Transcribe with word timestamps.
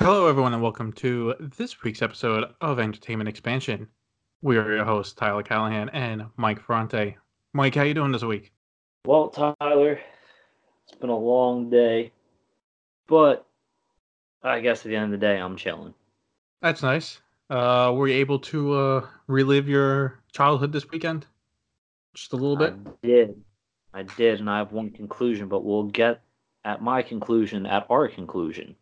Hello, 0.00 0.28
everyone, 0.28 0.54
and 0.54 0.62
welcome 0.62 0.92
to 0.92 1.34
this 1.56 1.82
week's 1.82 2.02
episode 2.02 2.44
of 2.60 2.78
Entertainment 2.78 3.28
Expansion. 3.28 3.88
We 4.42 4.56
are 4.56 4.76
your 4.76 4.84
hosts, 4.84 5.12
Tyler 5.12 5.42
Callahan 5.42 5.88
and 5.88 6.26
Mike 6.36 6.60
Ferrante. 6.60 7.16
Mike, 7.52 7.74
how 7.74 7.82
you 7.82 7.94
doing 7.94 8.12
this 8.12 8.22
week? 8.22 8.52
Well, 9.06 9.28
Tyler, 9.28 9.98
it's 10.84 10.98
been 11.00 11.10
a 11.10 11.18
long 11.18 11.68
day, 11.68 12.12
but 13.08 13.44
I 14.44 14.60
guess 14.60 14.86
at 14.86 14.90
the 14.90 14.94
end 14.94 15.06
of 15.06 15.20
the 15.20 15.26
day, 15.26 15.36
I'm 15.40 15.56
chilling. 15.56 15.92
That's 16.62 16.84
nice. 16.84 17.20
Uh, 17.50 17.92
were 17.92 18.06
you 18.06 18.14
able 18.18 18.38
to 18.38 18.74
uh, 18.74 19.06
relive 19.26 19.68
your 19.68 20.20
childhood 20.30 20.70
this 20.70 20.88
weekend? 20.88 21.26
Just 22.14 22.32
a 22.34 22.36
little 22.36 22.56
bit. 22.56 22.72
I 22.86 23.06
did. 23.06 23.42
I 23.92 24.02
did, 24.04 24.38
and 24.38 24.48
I 24.48 24.58
have 24.58 24.70
one 24.70 24.90
conclusion, 24.90 25.48
but 25.48 25.64
we'll 25.64 25.88
get 25.88 26.22
at 26.64 26.80
my 26.80 27.02
conclusion 27.02 27.66
at 27.66 27.84
our 27.90 28.06
conclusion. 28.06 28.76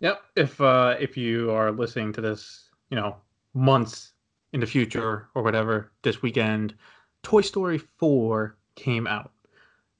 Yep. 0.00 0.22
If 0.36 0.60
uh, 0.60 0.96
if 1.00 1.16
you 1.16 1.50
are 1.50 1.72
listening 1.72 2.12
to 2.14 2.20
this, 2.20 2.70
you 2.90 2.96
know, 2.96 3.16
months 3.54 4.12
in 4.52 4.60
the 4.60 4.66
future 4.66 5.28
or 5.34 5.42
whatever, 5.42 5.92
this 6.02 6.22
weekend, 6.22 6.74
Toy 7.22 7.40
Story 7.40 7.78
4 7.78 8.56
came 8.74 9.06
out. 9.06 9.32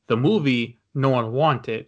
The 0.07 0.17
movie 0.17 0.79
no 0.95 1.11
one 1.11 1.33
wanted, 1.33 1.87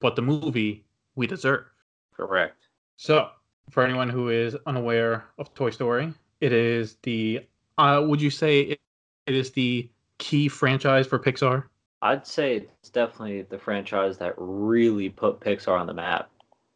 but 0.00 0.16
the 0.16 0.22
movie 0.22 0.84
we 1.14 1.26
deserve. 1.26 1.64
Correct. 2.12 2.68
So, 2.96 3.30
for 3.70 3.84
anyone 3.84 4.08
who 4.08 4.28
is 4.28 4.56
unaware 4.66 5.24
of 5.38 5.52
Toy 5.54 5.70
Story, 5.70 6.12
it 6.40 6.52
is 6.52 6.96
the 7.02 7.40
uh, 7.78 8.02
would 8.06 8.20
you 8.20 8.30
say 8.30 8.60
it, 8.60 8.80
it 9.26 9.34
is 9.34 9.50
the 9.52 9.88
key 10.18 10.48
franchise 10.48 11.06
for 11.06 11.18
Pixar? 11.18 11.64
I'd 12.02 12.26
say 12.26 12.66
it's 12.80 12.90
definitely 12.90 13.42
the 13.42 13.58
franchise 13.58 14.18
that 14.18 14.34
really 14.36 15.08
put 15.08 15.40
Pixar 15.40 15.80
on 15.80 15.86
the 15.86 15.94
map. 15.94 16.30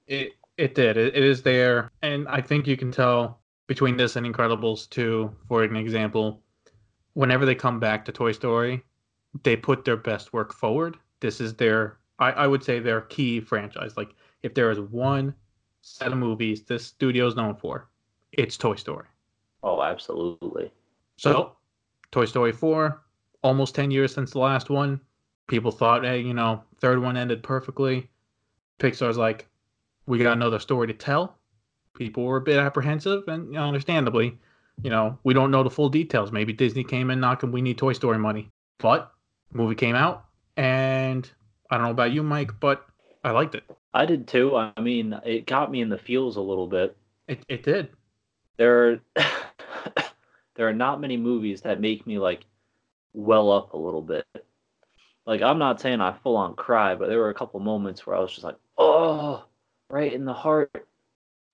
It 0.07 0.33
it 0.59 0.75
did. 0.75 0.97
It, 0.97 1.17
it 1.17 1.25
is 1.25 1.43
there, 1.43 1.91
and 2.03 2.29
I 2.29 2.43
think 2.43 2.67
you 2.67 2.77
can 2.77 2.93
tell 2.93 3.41
between 3.69 3.97
this 3.97 4.17
and 4.17 4.27
Incredibles 4.27 4.91
2, 4.91 5.31
for 5.47 5.63
an 5.63 5.77
example, 5.77 6.43
whenever 7.15 7.47
they 7.47 7.55
come 7.55 7.79
back 7.79 8.05
to 8.05 8.13
Toy 8.13 8.33
Story, 8.33 8.83
they 9.45 9.57
put 9.57 9.85
their 9.85 9.97
best 9.97 10.33
work 10.33 10.53
forward. 10.53 10.97
This 11.21 11.41
is 11.41 11.55
their, 11.55 11.99
I, 12.19 12.33
I 12.33 12.47
would 12.47 12.65
say, 12.65 12.81
their 12.81 13.03
key 13.03 13.41
franchise. 13.41 13.97
Like, 13.97 14.15
if 14.43 14.55
there 14.55 14.71
is 14.71 14.81
one 14.81 15.35
set 15.83 16.13
of 16.13 16.19
movies 16.19 16.65
this 16.65 16.85
studio 16.85 17.27
is 17.27 17.37
known 17.37 17.55
for, 17.55 17.89
it's 18.33 18.57
Toy 18.57 18.75
Story. 18.75 19.07
Oh, 19.63 19.83
absolutely. 19.83 20.73
So, 21.17 21.57
Toy 22.11 22.25
Story 22.25 22.53
4, 22.53 23.03
almost 23.43 23.75
10 23.75 23.91
years 23.91 24.15
since 24.15 24.33
the 24.33 24.39
last 24.39 24.71
one. 24.71 25.01
People 25.47 25.71
thought, 25.71 26.05
hey, 26.05 26.21
you 26.21 26.35
know, 26.35 26.63
third 26.81 27.01
one 27.01 27.17
ended 27.17 27.43
perfectly. 27.43 28.11
Pixar's 28.79 29.17
like, 29.17 29.48
we 30.09 30.19
got 30.19 30.33
another 30.33 30.59
story 30.59 30.87
to 30.87 30.95
tell. 30.95 31.37
People 31.95 32.25
were 32.25 32.39
a 32.39 32.41
bit 32.41 32.59
apprehensive, 32.59 33.29
and 33.29 33.49
you 33.49 33.53
know, 33.53 33.65
understandably, 33.65 34.39
you 34.83 34.91
know, 34.91 35.19
we 35.23 35.35
don't 35.35 35.51
know 35.51 35.63
the 35.63 35.71
full 35.71 35.91
details. 35.91 36.33
Maybe 36.33 36.53
Disney 36.53 36.83
came 36.83 37.11
in 37.11 37.21
knocking, 37.21 37.53
we 37.53 37.61
need 37.61 37.79
Toy 37.79 37.93
Story 37.93 38.19
money. 38.19 38.51
But 38.79 39.13
movie 39.53 39.75
came 39.75 39.95
out, 39.95 40.25
and 40.57 41.31
I 41.71 41.77
don't 41.77 41.85
know 41.85 41.91
about 41.91 42.13
you, 42.13 42.23
Mike, 42.23 42.59
but 42.59 42.87
I 43.23 43.33
liked 43.33 43.55
it. 43.55 43.65
I 43.93 44.07
did 44.07 44.27
too. 44.27 44.57
I 44.57 44.73
mean, 44.81 45.19
it 45.25 45.47
got 45.47 45.71
me 45.71 45.81
in 45.81 45.89
the 45.89 45.99
feels 45.99 46.37
a 46.37 46.41
little 46.41 46.67
bit. 46.67 46.97
It 47.27 47.45
it 47.49 47.63
did. 47.63 47.91
There 48.57 48.89
are 48.89 49.01
there 50.55 50.69
are 50.69 50.75
not 50.75 51.01
many 51.01 51.17
movies 51.17 51.63
that 51.63 51.81
make 51.81 52.07
me 52.07 52.19
like 52.19 52.45
well 53.13 53.53
up 53.53 53.75
a 53.75 53.77
little 53.77 54.03
bit. 54.03 54.27
Like 55.27 55.43
I'm 55.43 55.59
not 55.59 55.81
saying 55.81 56.01
I 56.01 56.17
full 56.23 56.37
on 56.37 56.55
cry, 56.55 56.95
but 56.95 57.09
there 57.09 57.19
were 57.19 57.31
a 57.31 57.35
couple 57.35 57.61
moments 57.61 58.07
where 58.07 58.17
I 58.17 58.21
was 58.21 58.31
just 58.31 58.45
like, 58.45 58.57
oh, 58.79 59.45
right 59.91 60.13
in 60.13 60.25
the 60.25 60.33
heart. 60.33 60.87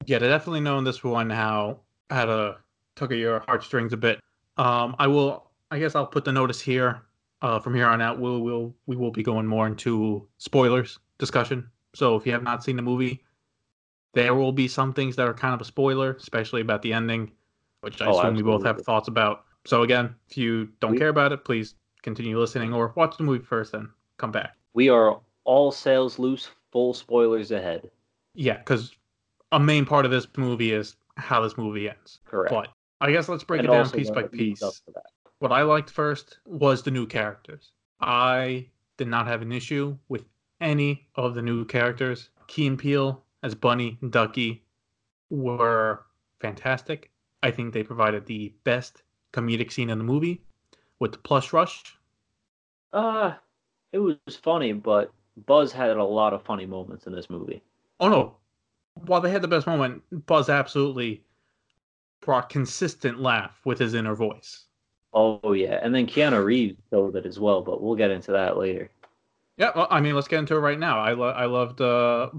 Yeah, 0.06 0.18
they 0.18 0.28
definitely 0.28 0.60
know 0.60 0.78
in 0.78 0.84
this 0.84 1.02
one 1.02 1.30
how 1.30 1.80
how 2.10 2.24
to 2.26 2.56
tug 2.96 3.12
at 3.12 3.18
your 3.18 3.40
heartstrings 3.46 3.92
a 3.92 3.96
bit. 3.96 4.20
Um, 4.56 4.94
I 4.98 5.06
will. 5.06 5.50
I 5.70 5.78
guess 5.78 5.94
I'll 5.94 6.06
put 6.06 6.24
the 6.24 6.32
notice 6.32 6.60
here. 6.60 7.02
Uh, 7.42 7.58
from 7.58 7.74
here 7.74 7.86
on 7.86 8.00
out, 8.00 8.18
we'll 8.18 8.40
we'll 8.40 8.74
we 8.86 8.96
will 8.96 9.10
be 9.10 9.22
going 9.22 9.46
more 9.46 9.66
into 9.66 10.26
spoilers 10.38 10.98
discussion. 11.18 11.68
So 11.94 12.16
if 12.16 12.26
you 12.26 12.32
have 12.32 12.42
not 12.42 12.64
seen 12.64 12.76
the 12.76 12.82
movie, 12.82 13.22
there 14.14 14.34
will 14.34 14.52
be 14.52 14.68
some 14.68 14.92
things 14.92 15.16
that 15.16 15.26
are 15.28 15.34
kind 15.34 15.54
of 15.54 15.60
a 15.60 15.64
spoiler, 15.64 16.12
especially 16.14 16.60
about 16.60 16.82
the 16.82 16.92
ending, 16.92 17.30
which 17.82 18.00
I 18.02 18.06
Oh, 18.06 18.18
assume 18.18 18.34
we 18.34 18.42
both 18.42 18.64
have 18.64 18.80
thoughts 18.82 19.08
about. 19.08 19.44
So 19.64 19.82
again, 19.82 20.14
if 20.28 20.36
you 20.36 20.68
don't 20.80 20.92
We- 20.92 20.98
care 20.98 21.08
about 21.08 21.32
it, 21.32 21.44
please 21.44 21.74
continue 22.02 22.38
listening 22.38 22.72
or 22.74 22.92
watch 22.96 23.16
the 23.16 23.22
movie 23.24 23.44
first 23.44 23.74
and 23.74 23.88
come 24.18 24.30
back. 24.32 24.56
We 24.74 24.88
are 24.88 25.20
all 25.44 25.70
sails 25.72 26.18
loose, 26.18 26.50
full 26.72 26.94
spoilers 26.94 27.50
ahead. 27.50 27.90
Yeah, 28.34 28.58
because 28.58 28.92
a 29.52 29.60
main 29.60 29.84
part 29.84 30.04
of 30.04 30.10
this 30.10 30.26
movie 30.36 30.72
is 30.72 30.96
how 31.16 31.40
this 31.40 31.56
movie 31.56 31.88
ends. 31.88 32.18
Correct. 32.24 32.52
But 32.52 32.68
I 33.00 33.12
guess 33.12 33.28
let's 33.28 33.44
break 33.44 33.60
And 33.60 33.68
it 33.68 33.72
down 33.72 33.90
piece 33.90 34.10
by 34.10 34.24
piece. 34.24 34.62
up 34.62 34.74
to 34.74 34.92
that. 34.94 35.04
What 35.38 35.52
I 35.52 35.62
liked 35.62 35.90
first 35.90 36.38
was 36.46 36.82
the 36.82 36.90
new 36.90 37.06
characters. 37.06 37.72
I 38.00 38.66
did 38.96 39.08
not 39.08 39.26
have 39.26 39.42
an 39.42 39.52
issue 39.52 39.96
with 40.08 40.24
any 40.60 41.06
of 41.14 41.34
the 41.34 41.42
new 41.42 41.64
characters. 41.64 42.30
Key 42.46 42.66
and 42.66 42.78
Peele 42.78 43.22
as 43.42 43.54
Bunny 43.54 43.98
and 44.00 44.10
Ducky 44.10 44.64
were 45.30 46.04
fantastic. 46.40 47.10
I 47.42 47.50
think 47.50 47.72
they 47.72 47.82
provided 47.82 48.26
the 48.26 48.54
best 48.64 49.02
comedic 49.32 49.70
scene 49.72 49.90
in 49.90 49.98
the 49.98 50.04
movie 50.04 50.40
with 50.98 51.12
the 51.12 51.18
plush 51.18 51.52
rush. 51.52 51.96
Uh, 52.92 53.34
it 53.92 53.98
was 53.98 54.16
funny, 54.42 54.72
but 54.72 55.12
Buzz 55.46 55.72
had 55.72 55.96
a 55.96 56.04
lot 56.04 56.32
of 56.32 56.42
funny 56.42 56.64
moments 56.66 57.06
in 57.06 57.12
this 57.12 57.28
movie. 57.28 57.62
Oh 58.00 58.08
no. 58.08 58.36
While 59.06 59.20
they 59.20 59.30
had 59.30 59.42
the 59.42 59.48
best 59.48 59.66
moment, 59.66 60.02
Buzz 60.26 60.48
absolutely 60.48 61.24
brought 62.20 62.48
consistent 62.48 63.20
laugh 63.20 63.60
with 63.64 63.78
his 63.78 63.94
inner 63.94 64.14
voice. 64.14 64.64
Oh 65.12 65.52
yeah, 65.52 65.78
and 65.82 65.94
then 65.94 66.06
Keanu 66.06 66.44
Reeves 66.44 66.76
showed 66.90 67.16
it 67.16 67.26
as 67.26 67.38
well, 67.38 67.60
but 67.62 67.82
we'll 67.82 67.96
get 67.96 68.10
into 68.10 68.32
that 68.32 68.56
later. 68.56 68.90
Yeah, 69.56 69.70
well, 69.76 69.86
I 69.90 70.00
mean, 70.00 70.14
let's 70.16 70.26
get 70.28 70.40
into 70.40 70.56
it 70.56 70.60
right 70.60 70.78
now. 70.78 70.98
I 71.00 71.12
lo- 71.12 71.28
I 71.30 71.44
loved 71.46 71.80
uh, 71.80 72.30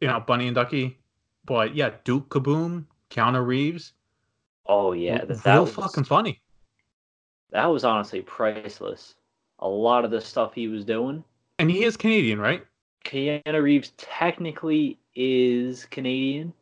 you 0.00 0.08
know, 0.08 0.20
Bunny 0.20 0.46
and 0.48 0.54
Ducky, 0.54 0.98
but 1.44 1.74
yeah, 1.74 1.90
Duke 2.04 2.28
Kaboom, 2.30 2.84
Keanu 3.10 3.44
Reeves, 3.44 3.92
Oh 4.66 4.92
yeah, 4.92 5.24
that, 5.24 5.42
that 5.44 5.52
reel 5.54 5.64
was 5.64 5.74
fucking 5.74 6.04
funny. 6.04 6.40
that 7.50 7.66
was 7.66 7.84
honestly 7.84 8.22
priceless. 8.22 9.14
A 9.60 9.68
lot 9.68 10.04
of 10.04 10.10
the 10.10 10.20
stuff 10.20 10.54
he 10.54 10.66
was 10.68 10.84
doing. 10.84 11.22
And 11.58 11.70
he 11.70 11.84
is 11.84 11.96
Canadian, 11.96 12.40
right? 12.40 12.64
Keanu 13.04 13.62
Reeves 13.62 13.92
technically 13.96 14.98
is 15.14 15.86
Canadian. 15.86 16.52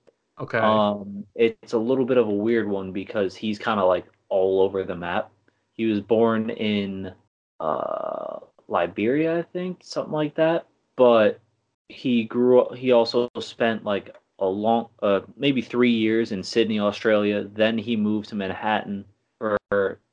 Okay. 0.40 0.58
Um, 0.58 1.24
it's 1.34 1.72
a 1.72 1.78
little 1.78 2.04
bit 2.04 2.16
of 2.16 2.26
a 2.26 2.32
weird 2.32 2.68
one 2.68 2.92
because 2.92 3.34
he's 3.34 3.58
kind 3.58 3.78
of 3.78 3.88
like 3.88 4.06
all 4.28 4.60
over 4.62 4.82
the 4.82 4.96
map. 4.96 5.30
He 5.74 5.86
was 5.86 6.00
born 6.00 6.50
in 6.50 7.12
uh, 7.60 8.38
Liberia, 8.68 9.38
I 9.38 9.42
think, 9.42 9.80
something 9.82 10.12
like 10.12 10.34
that. 10.36 10.66
But 10.96 11.40
he 11.88 12.24
grew 12.24 12.62
up. 12.62 12.74
He 12.74 12.92
also 12.92 13.28
spent 13.40 13.84
like 13.84 14.16
a 14.38 14.46
long, 14.46 14.88
uh, 15.02 15.20
maybe 15.36 15.62
three 15.62 15.92
years 15.92 16.32
in 16.32 16.42
Sydney, 16.42 16.80
Australia. 16.80 17.44
Then 17.44 17.78
he 17.78 17.96
moved 17.96 18.30
to 18.30 18.34
Manhattan 18.34 19.04
for 19.38 19.58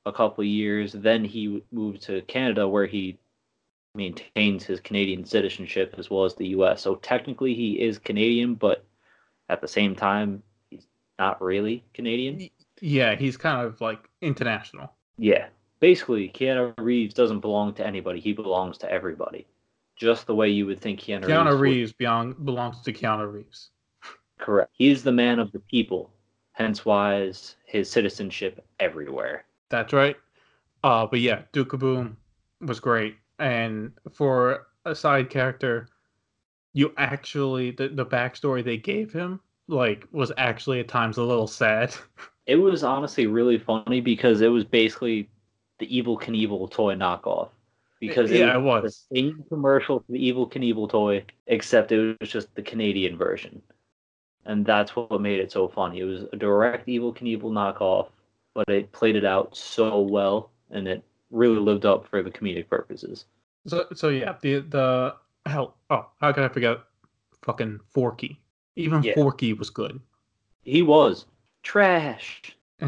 a 0.05 0.11
couple 0.11 0.41
of 0.41 0.47
years. 0.47 0.93
Then 0.93 1.25
he 1.25 1.63
moved 1.71 2.03
to 2.03 2.21
Canada, 2.23 2.67
where 2.67 2.85
he 2.85 3.17
maintains 3.99 4.63
his 4.63 4.79
Canadian 4.79 5.25
citizenship 5.25 5.95
as 5.97 6.09
well 6.09 6.25
as 6.25 6.35
the 6.35 6.47
U.S. 6.49 6.81
So 6.81 6.95
technically, 6.95 7.53
he 7.53 7.79
is 7.79 7.99
Canadian, 7.99 8.55
but 8.55 8.85
at 9.49 9.61
the 9.61 9.67
same 9.67 9.95
time, 9.95 10.41
he's 10.69 10.87
not 11.17 11.41
really 11.41 11.83
Canadian. 11.93 12.49
yeah, 12.81 13.15
he's 13.15 13.37
kind 13.37 13.65
of 13.65 13.79
like 13.81 14.09
international. 14.21 14.91
Yeah, 15.17 15.47
basically, 15.79 16.29
Keanu 16.29 16.73
Reeves 16.77 17.13
doesn't 17.13 17.41
belong 17.41 17.73
to 17.75 17.85
anybody. 17.85 18.19
He 18.19 18.33
belongs 18.33 18.77
to 18.79 18.91
everybody, 18.91 19.45
just 19.95 20.25
the 20.27 20.35
way 20.35 20.49
you 20.49 20.65
would 20.65 20.79
think 20.79 20.99
Keanu, 21.01 21.25
Keanu 21.25 21.59
Reeves. 21.59 21.93
Reeves 21.99 22.33
belongs 22.43 22.81
to 22.81 22.93
Keanu 22.93 23.31
Reeves. 23.31 23.69
Correct. 24.39 24.71
He's 24.73 25.03
the 25.03 25.11
man 25.11 25.39
of 25.39 25.51
the 25.51 25.59
people. 25.59 26.11
Hence, 26.53 26.85
why 26.85 27.21
is 27.21 27.55
his 27.69 27.89
citizenship 27.89 28.65
everywhere. 28.79 29.45
That's 29.69 29.93
right. 29.93 30.17
Uh, 30.83 31.05
but 31.05 31.19
yeah, 31.19 31.43
Duke 31.53 31.69
Kaboom 31.69 32.15
was 32.61 32.79
great, 32.79 33.15
and 33.39 33.93
for 34.13 34.67
a 34.85 34.95
side 34.95 35.29
character, 35.29 35.87
you 36.73 36.93
actually 36.97 37.71
the 37.71 37.89
the 37.89 38.05
backstory 38.05 38.63
they 38.63 38.77
gave 38.77 39.13
him 39.13 39.41
like 39.67 40.07
was 40.11 40.31
actually 40.37 40.79
at 40.81 40.87
times 40.87 41.17
a 41.17 41.23
little 41.23 41.47
sad. 41.47 41.95
It 42.45 42.55
was 42.55 42.83
honestly 42.83 43.27
really 43.27 43.57
funny 43.59 44.01
because 44.01 44.41
it 44.41 44.47
was 44.47 44.65
basically 44.65 45.29
the 45.77 45.95
Evil 45.95 46.17
Knievel 46.17 46.69
toy 46.71 46.95
knockoff. 46.95 47.49
Because 47.99 48.31
Yeah, 48.31 48.55
it 48.55 48.55
it 48.55 48.61
was, 48.61 48.83
was. 48.83 49.07
the 49.09 49.15
same 49.15 49.43
commercial 49.49 49.99
for 49.99 50.11
the 50.11 50.25
Evil 50.25 50.49
Knievel 50.49 50.89
toy, 50.89 51.25
except 51.47 51.91
it 51.91 52.17
was 52.19 52.29
just 52.29 52.53
the 52.55 52.61
Canadian 52.61 53.17
version. 53.17 53.61
And 54.45 54.65
that's 54.65 54.95
what 54.95 55.21
made 55.21 55.39
it 55.39 55.51
so 55.51 55.67
funny. 55.69 55.99
It 56.01 56.05
was 56.05 56.23
a 56.33 56.37
direct 56.37 56.89
Evil 56.89 57.13
Knievel 57.13 57.51
knockoff, 57.51 58.09
but 58.53 58.69
it 58.69 58.91
played 58.91 59.15
it 59.15 59.25
out 59.25 59.55
so 59.55 60.01
well, 60.01 60.51
and 60.71 60.87
it 60.87 61.03
really 61.31 61.59
lived 61.59 61.85
up 61.85 62.07
for 62.07 62.23
the 62.23 62.31
comedic 62.31 62.67
purposes. 62.69 63.25
So 63.67 63.85
so 63.93 64.09
yeah, 64.09 64.35
the 64.41 64.59
the 64.59 65.15
hell 65.45 65.75
oh 65.89 66.07
how 66.19 66.31
could 66.31 66.43
I 66.43 66.49
forget 66.49 66.79
fucking 67.41 67.79
Forky? 67.89 68.39
Even 68.75 69.03
Yeah. 69.03 69.15
Forky 69.15 69.53
was 69.53 69.69
good. 69.69 69.99
He 70.63 70.81
was 70.81 71.25
trash. 71.63 72.55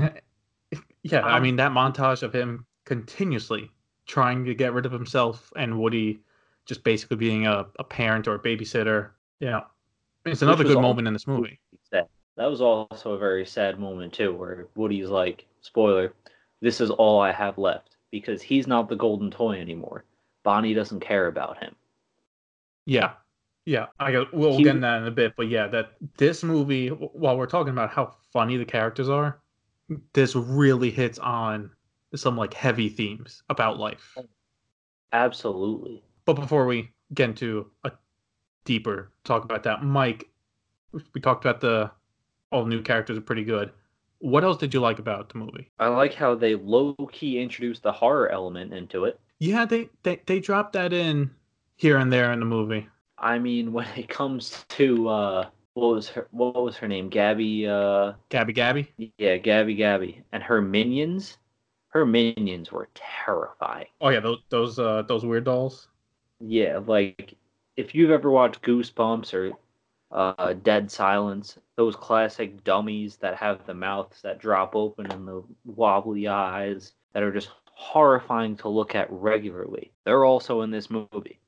Yeah, 1.04 1.22
I 1.22 1.38
Um, 1.38 1.44
mean 1.44 1.56
that 1.56 1.72
montage 1.72 2.22
of 2.22 2.32
him 2.32 2.64
continuously 2.86 3.72
trying 4.06 4.46
to 4.46 4.54
get 4.54 4.72
rid 4.72 4.86
of 4.86 4.92
himself 4.92 5.52
and 5.56 5.80
Woody 5.80 6.20
just 6.66 6.84
basically 6.84 7.18
being 7.18 7.48
a, 7.48 7.66
a 7.80 7.84
parent 7.84 8.28
or 8.28 8.36
a 8.36 8.40
babysitter. 8.40 9.10
Yeah. 9.40 9.62
It's 10.26 10.44
another 10.44 10.64
good 10.64 10.80
moment 10.80 11.08
in 11.08 11.14
this 11.14 11.26
movie. 11.26 11.60
Sad. 11.90 12.08
That 12.38 12.46
was 12.46 12.62
also 12.62 13.14
a 13.14 13.18
very 13.18 13.46
sad 13.48 13.80
moment 13.80 14.14
too, 14.14 14.34
where 14.36 14.68
Woody's 14.76 15.10
like, 15.10 15.48
"Spoiler, 15.62 16.14
this 16.62 16.80
is 16.80 16.92
all 16.92 17.20
I 17.20 17.32
have 17.32 17.58
left 17.58 17.91
because 18.12 18.42
he's 18.42 18.68
not 18.68 18.90
the 18.90 18.96
golden 18.96 19.32
toy 19.32 19.60
anymore. 19.60 20.06
Bonnie 20.44 20.74
doesn't 20.74 21.00
care 21.00 21.28
about 21.28 21.58
him." 21.62 21.76
Yeah. 22.86 23.14
Yeah. 23.66 23.88
I 24.00 24.12
got, 24.12 24.34
we'll 24.34 24.58
He- 24.58 24.64
get 24.64 24.72
into 24.72 24.82
that 24.82 25.02
in 25.02 25.08
a 25.08 25.12
bit, 25.12 25.34
but 25.38 25.48
yeah, 25.48 25.68
that 25.68 25.94
this 26.18 26.44
movie, 26.44 26.90
while 26.90 27.38
we're 27.38 27.46
talking 27.46 27.72
about 27.72 27.92
how 27.92 28.16
funny 28.34 28.58
the 28.58 28.66
characters 28.66 29.08
are, 29.08 29.40
this 30.14 30.36
really 30.36 30.90
hits 30.90 31.20
on 31.20 31.72
some 32.16 32.36
like 32.36 32.54
heavy 32.54 32.90
themes 32.90 33.44
about 33.50 33.78
life. 33.78 34.18
Absolutely. 35.14 36.04
But 36.26 36.34
before 36.34 36.66
we 36.66 36.90
get 37.14 37.30
into 37.30 37.70
a 37.84 37.92
deeper 38.66 39.12
talk 39.24 39.44
about 39.44 39.64
that, 39.64 39.84
Mike, 39.84 40.30
we 41.14 41.22
talked 41.22 41.46
about 41.46 41.62
the 41.62 41.92
all 42.52 42.66
new 42.66 42.82
characters 42.82 43.18
are 43.18 43.22
pretty 43.22 43.44
good. 43.44 43.72
What 44.22 44.44
else 44.44 44.58
did 44.58 44.72
you 44.72 44.80
like 44.80 45.00
about 45.00 45.30
the 45.30 45.40
movie? 45.40 45.72
I 45.80 45.88
like 45.88 46.14
how 46.14 46.36
they 46.36 46.54
low 46.54 46.94
key 47.12 47.42
introduced 47.42 47.82
the 47.82 47.92
horror 47.92 48.30
element 48.30 48.72
into 48.72 49.06
it. 49.06 49.20
Yeah, 49.40 49.66
they 49.66 49.90
they, 50.04 50.22
they 50.28 50.40
dropped 50.40 50.74
that 50.74 50.94
in 50.94 51.32
here 51.76 51.98
and 51.98 52.14
there 52.14 52.32
in 52.32 52.40
the 52.40 52.46
movie. 52.46 52.88
I 53.18 53.40
mean, 53.40 53.74
when 53.74 53.88
it 53.98 54.10
comes 54.10 54.64
to 54.70 55.10
uh, 55.10 55.50
what 55.74 55.96
was 55.96 56.10
her 56.10 56.28
what 56.30 56.64
was 56.64 56.78
her 56.78 56.88
name? 56.88 57.10
Gabby. 57.10 57.68
Uh, 57.68 58.14
Gabby 58.30 58.54
Gabby. 58.54 58.92
yeah, 59.18 59.38
Gabby 59.38 59.74
Gabby, 59.74 60.24
and 60.32 60.44
her 60.44 60.62
minions. 60.62 61.38
Her 61.88 62.06
minions 62.06 62.72
were 62.72 62.90
terrifying. 62.94 63.88
Oh 64.00 64.10
yeah, 64.10 64.20
those 64.20 64.40
those 64.50 64.78
uh 64.80 65.02
those 65.08 65.26
weird 65.26 65.46
dolls. 65.46 65.88
Yeah, 66.40 66.80
like 66.86 67.34
if 67.76 67.96
you've 67.96 68.12
ever 68.12 68.30
watched 68.30 68.62
Goosebumps 68.62 69.34
or 69.34 69.54
uh, 70.12 70.54
Dead 70.54 70.92
Silence, 70.92 71.58
those 71.78 71.96
classic 71.96 72.64
dummies 72.64 73.16
that 73.18 73.36
have 73.36 73.66
the 73.66 73.74
mouths 73.74 74.22
that 74.22 74.40
drop 74.40 74.76
open 74.76 75.12
and 75.12 75.28
the 75.28 75.44
wobbly 75.66 76.28
eyes 76.28 76.94
that 77.14 77.24
are 77.24 77.32
just 77.32 77.50
horrifying 77.66 78.56
to 78.58 78.70
look 78.70 78.94
at 78.96 79.08
regularly. 79.12 79.92
They're 80.06 80.26
also 80.26 80.62
in 80.62 80.72
this 80.72 80.90
movie, 80.90 81.40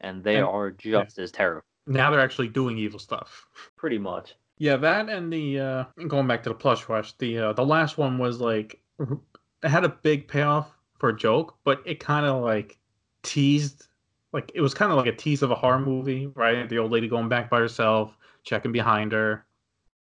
and 0.00 0.22
they 0.22 0.36
And- 0.36 0.46
are 0.46 0.70
just 0.70 1.18
as 1.18 1.30
terrible, 1.32 1.64
Now 1.86 2.10
they're 2.10 2.20
actually 2.20 2.48
doing 2.48 2.78
evil 2.78 2.98
stuff. 2.98 3.46
pretty 3.76 3.98
much. 3.98 4.34
Yeah, 4.58 4.76
that 4.76 5.08
and 5.08 5.32
the 5.32 5.58
uh 5.58 5.84
going 6.06 6.28
back 6.28 6.44
to 6.44 6.50
the 6.50 6.54
plush 6.54 6.88
rush, 6.88 7.12
the 7.14 7.38
uh, 7.38 7.52
the 7.54 7.64
last 7.64 7.98
one 7.98 8.18
was 8.18 8.40
like 8.40 8.80
it 9.00 9.68
had 9.68 9.84
a 9.84 9.88
big 9.88 10.28
payoff 10.28 10.70
for 10.98 11.08
a 11.08 11.16
joke, 11.16 11.56
but 11.64 11.82
it 11.84 11.98
kind 11.98 12.24
of 12.26 12.42
like 12.42 12.78
teased 13.24 13.88
like 14.32 14.50
it 14.54 14.60
was 14.60 14.74
kind 14.74 14.90
of 14.90 14.98
like 14.98 15.06
a 15.06 15.16
tease 15.16 15.42
of 15.42 15.50
a 15.50 15.54
horror 15.54 15.78
movie, 15.78 16.26
right? 16.26 16.68
The 16.68 16.78
old 16.78 16.92
lady 16.92 17.08
going 17.08 17.28
back 17.28 17.50
by 17.50 17.58
herself, 17.58 18.16
checking 18.44 18.72
behind 18.72 19.12
her. 19.12 19.44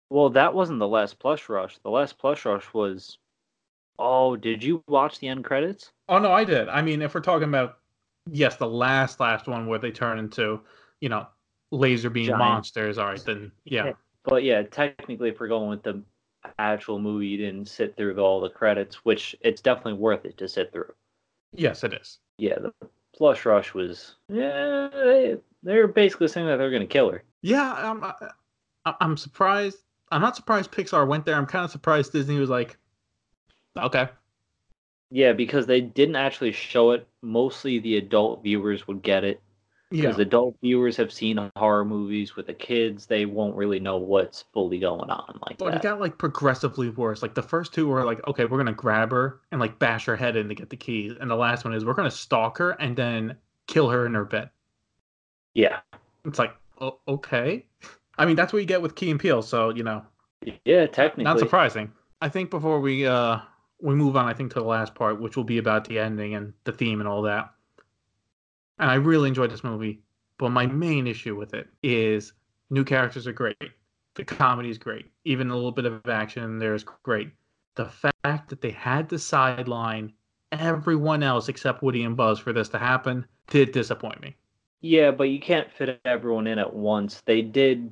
Well, 0.09 0.29
that 0.31 0.53
wasn't 0.53 0.79
the 0.79 0.87
last 0.87 1.19
plush 1.19 1.49
rush. 1.49 1.77
The 1.79 1.89
last 1.89 2.17
plush 2.17 2.45
rush 2.45 2.73
was. 2.73 3.17
Oh, 3.97 4.35
did 4.35 4.63
you 4.63 4.81
watch 4.87 5.19
the 5.19 5.27
end 5.27 5.43
credits? 5.43 5.91
Oh 6.07 6.19
no, 6.19 6.31
I 6.31 6.43
did. 6.43 6.69
I 6.69 6.81
mean, 6.81 7.01
if 7.01 7.13
we're 7.13 7.21
talking 7.21 7.49
about 7.49 7.79
yes, 8.31 8.55
the 8.55 8.67
last 8.67 9.19
last 9.19 9.47
one 9.47 9.67
where 9.67 9.79
they 9.79 9.91
turn 9.91 10.19
into, 10.19 10.61
you 11.01 11.09
know, 11.09 11.27
laser 11.71 12.09
beam 12.09 12.27
Giant. 12.27 12.39
monsters, 12.39 12.97
all 12.97 13.07
right, 13.07 13.23
then 13.25 13.51
yeah. 13.65 13.93
But 14.23 14.43
yeah, 14.43 14.63
technically, 14.63 15.29
if 15.29 15.39
we're 15.39 15.47
going 15.47 15.69
with 15.69 15.83
the 15.83 16.01
actual 16.57 16.99
movie, 16.99 17.27
you 17.27 17.37
didn't 17.37 17.67
sit 17.67 17.97
through 17.97 18.17
all 18.19 18.39
the 18.39 18.49
credits, 18.49 19.03
which 19.05 19.35
it's 19.41 19.61
definitely 19.61 19.93
worth 19.93 20.25
it 20.25 20.37
to 20.37 20.47
sit 20.47 20.71
through. 20.71 20.93
Yes, 21.53 21.83
it 21.83 21.93
is. 21.93 22.19
Yeah, 22.37 22.59
the 22.59 22.73
Plush 23.15 23.45
Rush 23.45 23.73
was. 23.73 24.15
Yeah, 24.27 24.89
they, 24.93 25.37
they're 25.63 25.87
basically 25.87 26.27
saying 26.27 26.47
that 26.47 26.57
they're 26.57 26.69
going 26.69 26.81
to 26.81 26.87
kill 26.87 27.11
her. 27.11 27.23
Yeah, 27.41 27.73
I'm 27.73 28.03
I, 28.03 28.13
I'm 28.99 29.17
surprised. 29.17 29.77
I'm 30.11 30.21
not 30.21 30.35
surprised 30.35 30.71
Pixar 30.71 31.07
went 31.07 31.25
there. 31.25 31.35
I'm 31.35 31.45
kind 31.45 31.65
of 31.65 31.71
surprised 31.71 32.11
Disney 32.11 32.39
was 32.39 32.49
like, 32.49 32.77
okay. 33.77 34.09
Yeah, 35.11 35.33
because 35.33 35.65
they 35.65 35.81
didn't 35.81 36.15
actually 36.15 36.51
show 36.51 36.91
it. 36.91 37.07
Mostly 37.21 37.79
the 37.79 37.97
adult 37.97 38.43
viewers 38.43 38.87
would 38.87 39.01
get 39.01 39.23
it. 39.23 39.41
Yeah. 39.91 40.01
Because 40.03 40.19
adult 40.19 40.55
viewers 40.61 40.95
have 40.97 41.11
seen 41.11 41.49
horror 41.55 41.83
movies 41.83 42.35
with 42.35 42.45
the 42.45 42.53
kids, 42.53 43.07
they 43.07 43.25
won't 43.25 43.55
really 43.55 43.79
know 43.79 43.97
what's 43.97 44.43
fully 44.53 44.77
going 44.77 45.09
on 45.09 45.39
like 45.47 45.57
But 45.57 45.73
it 45.73 45.81
got 45.81 45.99
like 45.99 46.19
progressively 46.19 46.89
worse. 46.89 47.23
Like 47.23 47.33
the 47.33 47.41
first 47.41 47.73
two 47.73 47.87
were 47.87 48.03
like, 48.05 48.25
okay, 48.27 48.45
we're 48.45 48.59
gonna 48.59 48.71
grab 48.71 49.09
her 49.09 49.41
and 49.51 49.59
like 49.59 49.79
bash 49.79 50.05
her 50.05 50.15
head 50.15 50.35
in 50.35 50.47
to 50.49 50.53
get 50.55 50.69
the 50.69 50.77
keys, 50.77 51.13
and 51.19 51.29
the 51.29 51.35
last 51.35 51.65
one 51.65 51.73
is 51.73 51.85
we're 51.85 51.93
gonna 51.95 52.11
stalk 52.11 52.59
her 52.59 52.71
and 52.71 52.95
then 52.95 53.35
kill 53.65 53.89
her 53.89 54.05
in 54.05 54.13
her 54.13 54.25
bed. 54.25 54.51
Yeah, 55.55 55.79
It's 56.23 56.37
like, 56.37 56.55
o- 56.79 56.99
okay. 57.07 57.65
I 58.19 58.25
mean, 58.25 58.35
that's 58.35 58.53
what 58.53 58.59
you 58.59 58.67
get 58.67 58.83
with 58.83 58.93
Key 58.95 59.09
and 59.09 59.19
Peele, 59.19 59.41
so 59.41 59.71
you 59.71 59.81
know, 59.83 60.03
yeah, 60.65 60.85
technically. 60.85 61.23
not 61.23 61.39
surprising. 61.39 61.91
I 62.21 62.29
think 62.29 62.51
before 62.51 62.79
we 62.79 63.07
uh 63.07 63.39
we 63.81 63.95
move 63.95 64.15
on, 64.15 64.27
I 64.27 64.33
think 64.33 64.53
to 64.53 64.59
the 64.59 64.65
last 64.65 64.93
part, 64.93 65.19
which 65.19 65.35
will 65.35 65.43
be 65.43 65.57
about 65.57 65.85
the 65.85 65.97
ending 65.97 66.35
and 66.35 66.53
the 66.65 66.71
theme 66.73 66.99
and 66.99 67.07
all 67.09 67.23
that. 67.23 67.49
And 68.79 68.89
I 68.89 68.95
really 68.95 69.27
enjoyed 69.27 69.51
this 69.51 69.63
movie, 69.63 70.01
but 70.37 70.49
my 70.49 70.65
main 70.65 71.05
issue 71.05 71.35
with 71.35 71.53
it 71.53 71.67
is 71.83 72.33
new 72.69 72.83
characters 72.83 73.27
are 73.27 73.33
great. 73.33 73.57
The 74.15 74.23
comedy 74.23 74.69
is 74.69 74.77
great. 74.77 75.05
Even 75.25 75.49
a 75.49 75.55
little 75.55 75.71
bit 75.71 75.85
of 75.85 76.07
action 76.07 76.59
there 76.59 76.73
is 76.73 76.83
great. 77.03 77.29
The 77.75 77.85
fact 77.85 78.49
that 78.49 78.61
they 78.61 78.71
had 78.71 79.09
to 79.09 79.19
sideline 79.19 80.13
everyone 80.51 81.23
else 81.23 81.49
except 81.49 81.83
Woody 81.83 82.03
and 82.03 82.17
Buzz 82.17 82.39
for 82.39 82.53
this 82.53 82.69
to 82.69 82.79
happen 82.79 83.25
did 83.47 83.71
disappoint 83.71 84.21
me. 84.21 84.35
Yeah, 84.81 85.11
but 85.11 85.25
you 85.25 85.39
can't 85.39 85.71
fit 85.71 85.99
everyone 86.05 86.47
in 86.47 86.57
at 86.57 86.73
once. 86.73 87.21
They 87.25 87.41
did 87.41 87.91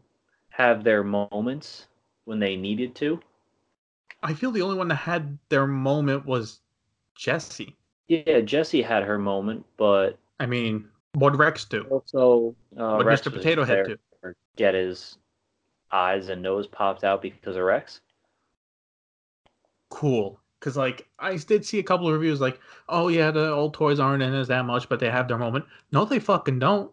have 0.49 0.83
their 0.83 1.03
moments 1.03 1.87
when 2.25 2.39
they 2.39 2.55
needed 2.55 2.95
to. 2.95 3.19
I 4.23 4.33
feel 4.33 4.51
the 4.51 4.61
only 4.61 4.77
one 4.77 4.87
that 4.87 4.95
had 4.95 5.37
their 5.49 5.67
moment 5.67 6.25
was 6.25 6.61
Jessie. 7.13 7.75
Yeah, 8.07 8.39
Jessie 8.39 8.81
had 8.81 9.03
her 9.03 9.19
moment, 9.19 9.65
but 9.75 10.17
I 10.39 10.45
mean, 10.45 10.87
what 11.13 11.35
Rex 11.37 11.65
do? 11.65 11.83
also 11.89 12.55
uh, 12.77 12.95
What 12.97 13.05
Rex 13.05 13.21
Mr. 13.21 13.33
Potato 13.33 13.63
Head 13.65 13.85
do? 14.23 14.33
Get 14.55 14.73
his 14.75 15.17
eyes 15.91 16.29
and 16.29 16.41
nose 16.41 16.67
popped 16.67 17.03
out 17.03 17.21
because 17.21 17.55
of 17.55 17.63
Rex. 17.63 18.01
cool 19.89 20.39
because 20.59 20.75
like 20.75 21.07
i 21.19 21.37
did 21.37 21.65
see 21.65 21.79
a 21.79 21.83
couple 21.83 22.07
of 22.07 22.13
reviews 22.13 22.41
like 22.41 22.59
oh 22.89 23.07
yeah 23.07 23.31
the 23.31 23.49
old 23.51 23.73
toys 23.73 23.99
aren't 23.99 24.21
in 24.23 24.33
as 24.33 24.47
that 24.49 24.65
much 24.65 24.89
but 24.89 24.99
they 24.99 25.09
have 25.09 25.27
their 25.29 25.37
moment 25.37 25.63
no 25.93 26.03
they 26.03 26.19
fucking 26.19 26.59
don't 26.59 26.91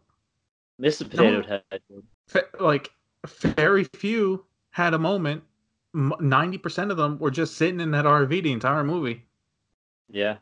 Mr. 0.81 1.09
Potato 1.09 1.43
Head. 1.43 1.63
Fa- 2.29 2.43
like 2.61 2.91
very 3.43 3.85
few 3.85 4.45
had 4.71 4.93
a 4.95 4.99
moment 4.99 5.43
90% 5.95 6.91
of 6.91 6.97
them 6.97 7.19
were 7.19 7.31
just 7.31 7.57
sitting 7.57 7.81
in 7.81 7.91
that 7.93 8.05
rv 8.05 8.29
the 8.43 8.53
entire 8.53 8.85
movie 8.85 9.25
Yeah. 10.11 10.37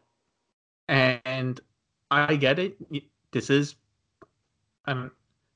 and 0.89 1.61
i 2.13 2.37
get 2.37 2.59
it 2.59 2.77
this 3.33 3.51
is 3.51 3.77
um 4.87 5.11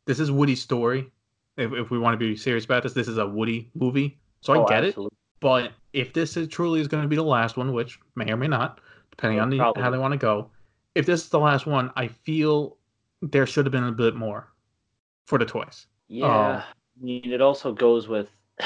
this 0.07 0.21
is 0.21 0.31
woody's 0.31 0.63
story 0.63 1.11
if, 1.57 1.73
if 1.73 1.91
we 1.91 1.99
want 1.99 2.15
to 2.15 2.19
be 2.19 2.37
serious 2.37 2.65
about 2.65 2.83
this 2.83 2.93
this 2.93 3.09
is 3.09 3.19
a 3.19 3.27
woody 3.27 3.71
movie 3.75 4.19
so 4.41 4.53
i 4.53 4.59
Oh, 4.59 4.67
get 4.67 4.85
it. 4.85 4.97
But 5.41 5.73
if 5.93 6.13
this 6.13 6.37
is 6.37 6.49
truly 6.49 6.81
is 6.81 6.89
going 6.89 7.03
to 7.03 7.09
be 7.09 7.17
the 7.17 7.23
last 7.23 7.57
one, 7.57 7.73
which 7.73 7.99
may 8.15 8.31
or 8.31 8.37
may 8.37 8.49
not, 8.49 8.81
depending 9.11 9.41
on 9.41 9.51
the, 9.51 9.59
how 9.59 9.91
they 9.91 9.99
want 9.99 10.13
to 10.13 10.19
go, 10.19 10.51
if 10.95 11.07
this 11.07 11.25
is 11.25 11.29
the 11.29 11.39
last 11.39 11.67
one, 11.67 11.91
I 11.97 12.09
feel 12.09 12.77
there 13.23 13.47
should 13.47 13.67
have 13.67 13.73
been 13.73 13.85
a 13.85 13.93
bit 13.93 14.15
more 14.15 14.49
for 15.27 15.39
the 15.39 15.45
toys. 15.45 15.87
Yeah. 16.09 16.29
I 16.29 17.05
mean, 17.05 17.33
it 17.33 17.41
also 17.41 17.73
goes 17.73 18.09
with 18.09 18.29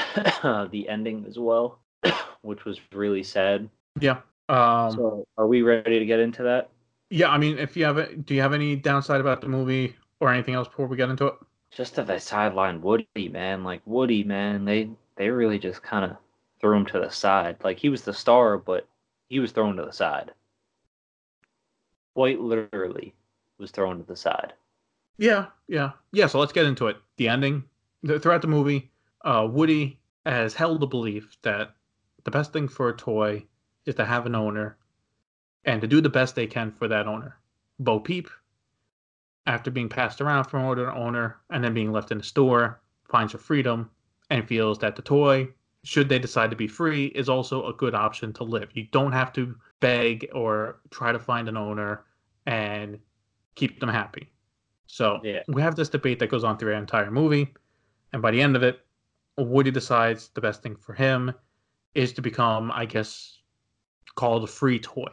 the 0.43 0.85
ending 0.87 1.25
as 1.27 1.37
well, 1.37 1.79
which 2.41 2.65
was 2.65 2.79
really 2.93 3.23
sad. 3.23 3.69
Yeah. 3.99 4.21
Um, 4.47 4.91
so, 4.91 5.27
are 5.37 5.47
we 5.47 5.61
ready 5.61 5.99
to 5.99 6.05
get 6.05 6.19
into 6.19 6.43
that? 6.43 6.69
Yeah. 7.11 7.29
I 7.29 7.37
mean, 7.37 7.59
if 7.59 7.77
you 7.77 7.85
have, 7.85 7.97
a, 7.97 8.15
do 8.15 8.33
you 8.33 8.41
have 8.41 8.53
any 8.53 8.75
downside 8.75 9.21
about 9.21 9.41
the 9.41 9.47
movie 9.47 9.95
or 10.19 10.33
anything 10.33 10.55
else 10.55 10.67
before 10.67 10.87
we 10.87 10.97
get 10.97 11.09
into 11.09 11.27
it? 11.27 11.35
Just 11.69 11.95
that 11.95 12.07
they 12.07 12.15
sidelined 12.15 12.81
Woody, 12.81 13.29
man. 13.29 13.63
Like 13.63 13.81
Woody, 13.85 14.23
man, 14.23 14.65
they 14.65 14.89
they 15.15 15.29
really 15.29 15.59
just 15.59 15.83
kind 15.83 16.03
of 16.09 16.17
threw 16.59 16.75
him 16.75 16.85
to 16.87 16.99
the 16.99 17.09
side. 17.09 17.57
Like 17.63 17.77
he 17.77 17.89
was 17.89 18.01
the 18.01 18.13
star, 18.13 18.57
but 18.57 18.87
he 19.29 19.39
was 19.39 19.51
thrown 19.51 19.75
to 19.77 19.85
the 19.85 19.93
side. 19.93 20.31
Quite 22.13 22.41
literally, 22.41 23.13
was 23.57 23.71
thrown 23.71 23.99
to 23.99 24.03
the 24.03 24.15
side. 24.15 24.53
Yeah, 25.17 25.45
yeah, 25.67 25.91
yeah. 26.11 26.27
So 26.27 26.39
let's 26.39 26.51
get 26.51 26.65
into 26.65 26.87
it. 26.87 26.97
The 27.17 27.29
ending 27.29 27.63
throughout 28.05 28.41
the 28.41 28.47
movie, 28.47 28.89
uh, 29.23 29.47
Woody 29.49 29.99
has 30.25 30.53
held 30.53 30.79
the 30.79 30.87
belief 30.87 31.37
that 31.43 31.75
the 32.23 32.31
best 32.31 32.51
thing 32.51 32.67
for 32.67 32.89
a 32.89 32.97
toy 32.97 33.45
is 33.85 33.95
to 33.95 34.05
have 34.05 34.25
an 34.25 34.35
owner, 34.35 34.77
and 35.65 35.81
to 35.81 35.87
do 35.87 36.01
the 36.01 36.09
best 36.09 36.35
they 36.35 36.47
can 36.47 36.71
for 36.71 36.87
that 36.87 37.07
owner. 37.07 37.37
Bo 37.79 37.99
Peep, 37.99 38.29
after 39.47 39.71
being 39.71 39.89
passed 39.89 40.21
around 40.21 40.45
from 40.45 40.63
owner 40.63 40.85
to 40.85 40.93
owner 40.93 41.41
and 41.49 41.63
then 41.63 41.73
being 41.73 41.91
left 41.91 42.11
in 42.11 42.17
the 42.17 42.23
store, 42.23 42.81
finds 43.09 43.33
her 43.33 43.39
freedom 43.39 43.89
and 44.29 44.47
feels 44.47 44.79
that 44.79 44.95
the 44.95 45.01
toy, 45.01 45.47
should 45.83 46.07
they 46.07 46.19
decide 46.19 46.49
to 46.51 46.55
be 46.55 46.67
free, 46.67 47.07
is 47.07 47.27
also 47.27 47.67
a 47.67 47.73
good 47.73 47.95
option 47.95 48.31
to 48.33 48.43
live. 48.43 48.69
You 48.73 48.87
don't 48.91 49.11
have 49.11 49.33
to 49.33 49.55
beg 49.79 50.29
or 50.33 50.79
try 50.91 51.11
to 51.11 51.19
find 51.19 51.49
an 51.49 51.57
owner 51.57 52.05
and 52.45 52.99
keep 53.55 53.79
them 53.79 53.89
happy. 53.89 54.31
So 54.87 55.19
Yeah. 55.23 55.43
we 55.47 55.61
have 55.61 55.75
this 55.75 55.89
debate 55.89 56.19
that 56.19 56.29
goes 56.29 56.43
on 56.43 56.57
through 56.57 56.71
the 56.71 56.77
entire 56.77 57.11
movie, 57.11 57.53
and 58.13 58.21
by 58.21 58.31
the 58.31 58.41
end 58.41 58.55
of 58.55 58.63
it, 58.63 58.85
Woody 59.37 59.71
decides 59.71 60.29
the 60.29 60.41
best 60.41 60.61
thing 60.61 60.75
for 60.75 60.93
him 60.93 61.33
is 61.95 62.13
to 62.13 62.21
become, 62.21 62.71
I 62.71 62.85
guess, 62.85 63.39
called 64.15 64.43
a 64.43 64.47
free 64.47 64.79
toy. 64.79 65.07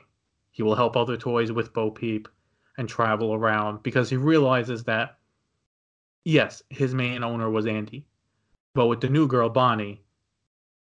He 0.59 0.65
will 0.65 0.75
help 0.75 0.97
other 0.97 1.17
toys 1.17 1.53
with 1.53 1.73
Bo 1.73 1.89
Peep 1.89 2.27
and 2.79 2.89
travel 2.89 3.33
around 3.33 3.81
because 3.85 4.11
he 4.11 4.17
realizes 4.17 4.83
that, 4.85 5.17
yes, 6.25 6.65
his 6.69 6.93
main 6.97 7.23
owner 7.23 7.49
was 7.49 7.65
Andy, 7.65 8.05
but 8.75 8.89
with 8.89 9.01
the 9.01 9.09
new 9.09 9.29
girl 9.29 9.49
Bonnie, 9.49 10.03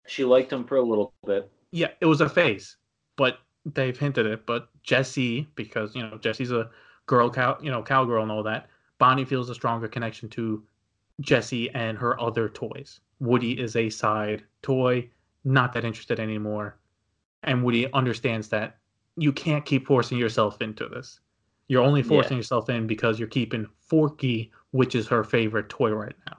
She 0.07 0.25
liked 0.25 0.51
him 0.51 0.65
for 0.65 0.75
a 0.75 0.81
little 0.81 1.13
bit. 1.25 1.49
yeah, 1.71 1.87
it 2.01 2.05
was 2.05 2.19
a 2.19 2.27
phase, 2.27 2.75
but 3.15 3.39
they've 3.65 3.97
hinted 3.97 4.25
it. 4.25 4.45
But 4.45 4.67
Jessie, 4.83 5.47
because 5.55 5.95
you 5.95 6.03
know 6.03 6.17
Jessie's 6.17 6.51
a 6.51 6.69
girl 7.05 7.29
cow, 7.29 7.57
you 7.61 7.71
know 7.71 7.81
cowgirl 7.81 8.23
and 8.23 8.31
all 8.31 8.43
that. 8.43 8.67
Bonnie 8.97 9.23
feels 9.23 9.49
a 9.49 9.55
stronger 9.55 9.87
connection 9.87 10.27
to 10.31 10.65
Jessie 11.21 11.69
and 11.69 11.97
her 11.97 12.19
other 12.19 12.49
toys. 12.49 12.99
Woody 13.21 13.57
is 13.57 13.77
a 13.77 13.89
side 13.89 14.43
toy, 14.63 15.09
not 15.45 15.71
that 15.71 15.85
interested 15.85 16.19
anymore, 16.19 16.77
and 17.43 17.63
Woody 17.63 17.89
understands 17.93 18.49
that 18.49 18.75
you 19.17 19.31
can't 19.31 19.65
keep 19.65 19.87
forcing 19.87 20.17
yourself 20.17 20.61
into 20.61 20.87
this. 20.87 21.19
You're 21.67 21.83
only 21.83 22.01
Yeah. 22.01 22.07
forcing 22.07 22.37
yourself 22.37 22.69
in 22.69 22.87
because 22.87 23.19
you're 23.19 23.27
keeping 23.29 23.67
Forky, 23.79 24.51
which 24.71 24.95
is 24.95 25.07
her 25.07 25.23
favorite 25.23 25.69
toy 25.69 25.91
right 25.91 26.15
now. 26.27 26.37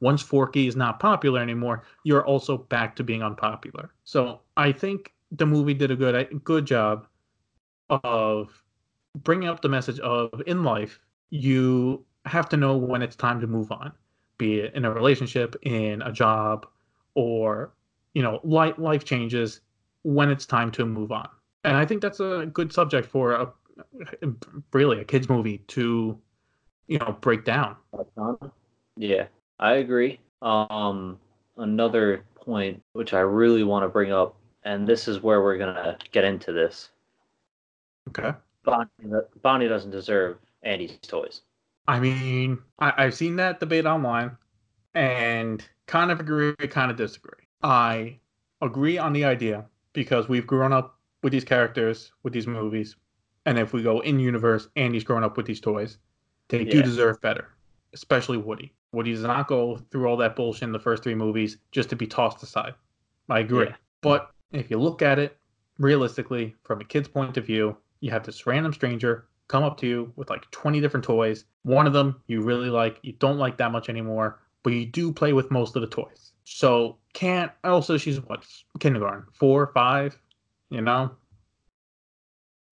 Once 0.00 0.22
Forky 0.22 0.66
is 0.68 0.76
not 0.76 1.00
popular 1.00 1.40
anymore, 1.40 1.82
you're 2.04 2.24
also 2.26 2.58
back 2.58 2.94
to 2.96 3.04
being 3.04 3.22
unpopular. 3.22 3.92
So 4.04 4.40
I 4.56 4.72
think 4.72 5.14
the 5.32 5.46
movie 5.46 5.74
did 5.74 5.90
a 5.90 5.96
good 5.96 6.44
good 6.44 6.66
job 6.66 7.06
of 7.90 8.62
bringing 9.16 9.48
up 9.48 9.62
the 9.62 9.68
message 9.68 9.98
of 10.00 10.42
in 10.46 10.62
life 10.64 11.00
you 11.30 12.04
have 12.24 12.48
to 12.50 12.56
know 12.56 12.76
when 12.76 13.02
it's 13.02 13.16
time 13.16 13.40
to 13.40 13.46
move 13.46 13.72
on, 13.72 13.92
be 14.38 14.60
it 14.60 14.74
in 14.74 14.84
a 14.84 14.92
relationship, 14.92 15.56
in 15.62 16.02
a 16.02 16.12
job, 16.12 16.66
or 17.14 17.74
you 18.14 18.22
know 18.22 18.40
life 18.44 18.78
life 18.78 19.04
changes 19.04 19.60
when 20.02 20.30
it's 20.30 20.46
time 20.46 20.70
to 20.72 20.86
move 20.86 21.12
on. 21.12 21.28
And 21.64 21.76
I 21.76 21.84
think 21.84 22.02
that's 22.02 22.20
a 22.20 22.48
good 22.52 22.72
subject 22.72 23.08
for 23.08 23.32
a 23.32 23.52
really 24.72 25.00
a 25.00 25.04
kids 25.04 25.28
movie 25.28 25.58
to 25.68 26.18
you 26.86 26.98
know 26.98 27.16
break 27.20 27.44
down. 27.44 27.76
Yeah, 28.96 29.26
I 29.58 29.74
agree. 29.74 30.20
Um, 30.42 31.18
another 31.56 32.24
point 32.34 32.82
which 32.92 33.12
I 33.12 33.20
really 33.20 33.64
want 33.64 33.84
to 33.84 33.88
bring 33.88 34.12
up, 34.12 34.36
and 34.64 34.86
this 34.86 35.08
is 35.08 35.22
where 35.22 35.42
we're 35.42 35.58
gonna 35.58 35.98
get 36.12 36.24
into 36.24 36.52
this. 36.52 36.90
Okay. 38.08 38.32
Bonnie, 38.64 38.88
Bonnie 39.42 39.68
doesn't 39.68 39.90
deserve 39.90 40.38
Andy's 40.62 40.98
toys. 41.02 41.42
I 41.86 42.00
mean, 42.00 42.58
I, 42.78 42.92
I've 43.04 43.14
seen 43.14 43.36
that 43.36 43.60
debate 43.60 43.86
online 43.86 44.36
and 44.94 45.66
kind 45.86 46.10
of 46.10 46.20
agree, 46.20 46.54
kind 46.68 46.90
of 46.90 46.96
disagree. 46.96 47.46
I 47.62 48.18
agree 48.60 48.98
on 48.98 49.12
the 49.12 49.24
idea 49.24 49.66
because 49.92 50.28
we've 50.28 50.46
grown 50.46 50.72
up 50.72 50.97
with 51.22 51.32
these 51.32 51.44
characters, 51.44 52.12
with 52.22 52.32
these 52.32 52.46
movies. 52.46 52.96
And 53.46 53.58
if 53.58 53.72
we 53.72 53.82
go 53.82 54.00
in 54.00 54.20
universe, 54.20 54.68
Andy's 54.76 55.04
grown 55.04 55.24
up 55.24 55.36
with 55.36 55.46
these 55.46 55.60
toys. 55.60 55.98
They 56.48 56.64
do 56.64 56.82
deserve 56.82 57.20
better, 57.20 57.48
especially 57.92 58.38
Woody. 58.38 58.72
Woody 58.92 59.12
does 59.12 59.22
not 59.22 59.48
go 59.48 59.76
through 59.90 60.06
all 60.06 60.16
that 60.16 60.34
bullshit 60.34 60.62
in 60.62 60.72
the 60.72 60.78
first 60.78 61.02
three 61.02 61.14
movies 61.14 61.58
just 61.72 61.90
to 61.90 61.96
be 61.96 62.06
tossed 62.06 62.42
aside. 62.42 62.74
I 63.28 63.40
agree. 63.40 63.66
Yeah. 63.66 63.76
But 64.00 64.30
if 64.52 64.70
you 64.70 64.78
look 64.78 65.02
at 65.02 65.18
it 65.18 65.36
realistically, 65.78 66.54
from 66.64 66.80
a 66.80 66.84
kid's 66.84 67.08
point 67.08 67.36
of 67.36 67.44
view, 67.44 67.76
you 68.00 68.10
have 68.10 68.24
this 68.24 68.46
random 68.46 68.72
stranger 68.72 69.26
come 69.48 69.64
up 69.64 69.78
to 69.78 69.86
you 69.86 70.12
with 70.16 70.30
like 70.30 70.50
20 70.50 70.80
different 70.80 71.04
toys. 71.04 71.44
One 71.62 71.86
of 71.86 71.92
them 71.92 72.20
you 72.26 72.40
really 72.40 72.70
like, 72.70 72.98
you 73.02 73.12
don't 73.14 73.38
like 73.38 73.56
that 73.58 73.72
much 73.72 73.88
anymore, 73.88 74.40
but 74.62 74.72
you 74.72 74.86
do 74.86 75.12
play 75.12 75.32
with 75.32 75.50
most 75.50 75.76
of 75.76 75.82
the 75.82 75.88
toys. 75.88 76.32
So 76.44 76.96
can't 77.12 77.50
also 77.64 77.96
she's 77.96 78.20
what 78.20 78.46
kindergarten, 78.80 79.24
four, 79.32 79.70
five, 79.74 80.18
you 80.70 80.80
know? 80.80 81.10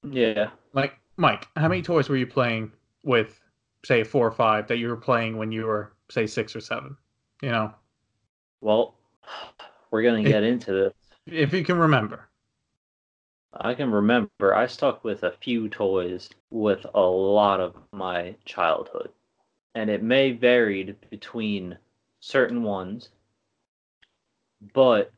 Yeah, 0.09 0.51
Like 0.73 0.99
Mike, 1.17 1.49
how 1.57 1.69
many 1.69 1.83
toys 1.83 2.09
were 2.09 2.17
you 2.17 2.27
playing 2.27 2.71
with, 3.03 3.41
say 3.85 4.05
four 4.05 4.27
or 4.27 4.33
five 4.33 4.69
that 4.69 4.77
you 4.79 4.89
were 4.89 4.97
playing 4.97 5.37
when 5.37 5.51
you 5.51 5.67
were 5.67 5.93
say 6.11 6.27
six 6.27 6.55
or 6.55 6.61
seven? 6.61 6.97
You 7.43 7.51
know, 7.51 7.75
well, 8.61 8.95
we're 9.91 10.03
gonna 10.03 10.21
It- 10.21 10.29
get 10.29 10.43
into 10.45 10.73
this. 10.73 10.93
if 11.27 11.53
you 11.53 11.65
can 11.65 11.79
remember. 11.79 12.29
I 13.59 13.75
can 13.75 13.91
remember 13.91 14.55
I 14.55 14.67
stuck 14.67 15.03
with 15.03 15.23
a 15.23 15.33
few 15.33 15.69
toys 15.71 16.29
with 16.51 16.85
a 16.95 17.01
lot 17.01 17.59
of 17.61 17.75
my 17.93 18.37
childhood. 18.45 19.11
And 19.75 19.89
it 19.91 20.03
may 20.03 20.33
varied 20.33 20.97
between 21.11 21.79
certain 22.21 22.63
ones, 22.63 23.11
but 24.75 25.11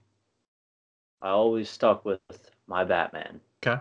I 1.20 1.30
always 1.30 1.68
stuck 1.68 2.04
with 2.04 2.20
my 2.68 2.84
Batman. 2.84 3.40
Okay. 3.62 3.80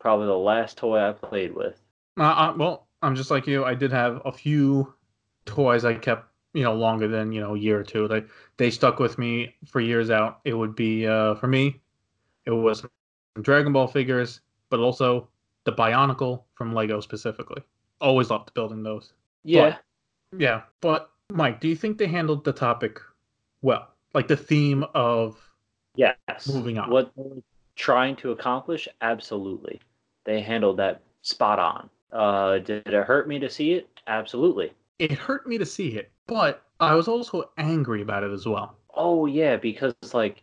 Probably 0.00 0.26
the 0.26 0.36
last 0.36 0.78
toy 0.78 0.98
I 0.98 1.12
played 1.12 1.54
with. 1.54 1.80
Uh, 2.18 2.22
uh, 2.22 2.54
well, 2.56 2.88
I'm 3.02 3.14
just 3.14 3.30
like 3.30 3.46
you. 3.46 3.64
I 3.64 3.74
did 3.74 3.92
have 3.92 4.20
a 4.24 4.32
few 4.32 4.92
toys 5.46 5.84
I 5.84 5.94
kept, 5.94 6.26
you 6.52 6.62
know, 6.62 6.74
longer 6.74 7.06
than 7.06 7.32
you 7.32 7.40
know 7.40 7.54
a 7.54 7.58
year 7.58 7.78
or 7.78 7.84
two. 7.84 8.08
They 8.08 8.24
they 8.56 8.70
stuck 8.70 8.98
with 8.98 9.18
me 9.18 9.54
for 9.66 9.80
years 9.80 10.10
out. 10.10 10.40
It 10.44 10.54
would 10.54 10.74
be 10.74 11.06
uh, 11.06 11.34
for 11.36 11.46
me, 11.46 11.80
it 12.44 12.50
was 12.50 12.84
Dragon 13.40 13.72
Ball 13.72 13.86
figures, 13.86 14.40
but 14.70 14.80
also 14.80 15.28
the 15.64 15.72
Bionicle 15.72 16.42
from 16.54 16.74
Lego 16.74 17.00
specifically. 17.00 17.62
Always 18.00 18.30
loved 18.30 18.54
building 18.54 18.82
those. 18.82 19.12
Yeah. 19.44 19.76
Yeah, 20.36 20.62
but 20.80 21.10
Mike, 21.30 21.60
do 21.60 21.68
you 21.68 21.76
think 21.76 21.98
they 21.98 22.06
handled 22.06 22.44
the 22.44 22.52
topic 22.52 23.00
well? 23.62 23.88
Like 24.14 24.28
the 24.28 24.36
theme 24.36 24.84
of 24.94 25.38
yes. 25.96 26.12
moving 26.48 26.78
on. 26.78 26.90
What 26.90 27.12
trying 27.78 28.16
to 28.16 28.32
accomplish? 28.32 28.88
Absolutely. 29.00 29.80
They 30.24 30.42
handled 30.42 30.76
that 30.78 31.00
spot 31.22 31.58
on. 31.58 31.88
Uh, 32.12 32.58
did 32.58 32.86
it 32.86 33.04
hurt 33.04 33.28
me 33.28 33.38
to 33.38 33.48
see 33.48 33.72
it? 33.72 33.88
Absolutely. 34.06 34.72
it 34.98 35.12
hurt 35.12 35.46
me 35.46 35.56
to 35.58 35.66
see 35.66 35.88
it, 35.90 36.10
but 36.26 36.64
I 36.80 36.94
was 36.94 37.06
also 37.08 37.50
angry 37.56 38.02
about 38.02 38.24
it 38.24 38.32
as 38.32 38.46
well. 38.46 38.76
Oh 38.94 39.26
yeah, 39.26 39.56
because 39.56 39.94
like 40.12 40.42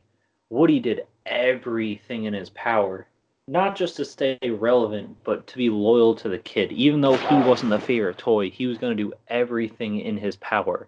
Woody 0.50 0.80
did 0.80 1.08
everything 1.26 2.26
in 2.26 2.34
his 2.34 2.52
power, 2.52 3.08
not 3.48 3.76
just 3.76 3.98
to 3.98 4.06
stay 4.06 4.38
relevant, 4.44 5.18
but 5.24 5.46
to 5.48 5.58
be 5.58 5.70
loyal 5.70 6.16
to 6.16 6.30
the 6.30 6.38
kid. 6.38 6.72
Even 6.72 7.02
though 7.02 7.18
he 7.18 7.36
wasn't 7.36 7.72
the 7.72 7.80
favorite 7.80 8.18
toy, 8.18 8.50
he 8.50 8.68
was 8.68 8.78
going 8.78 8.96
to 8.96 9.04
do 9.04 9.14
everything 9.28 10.00
in 10.00 10.16
his 10.18 10.36
power 10.38 10.88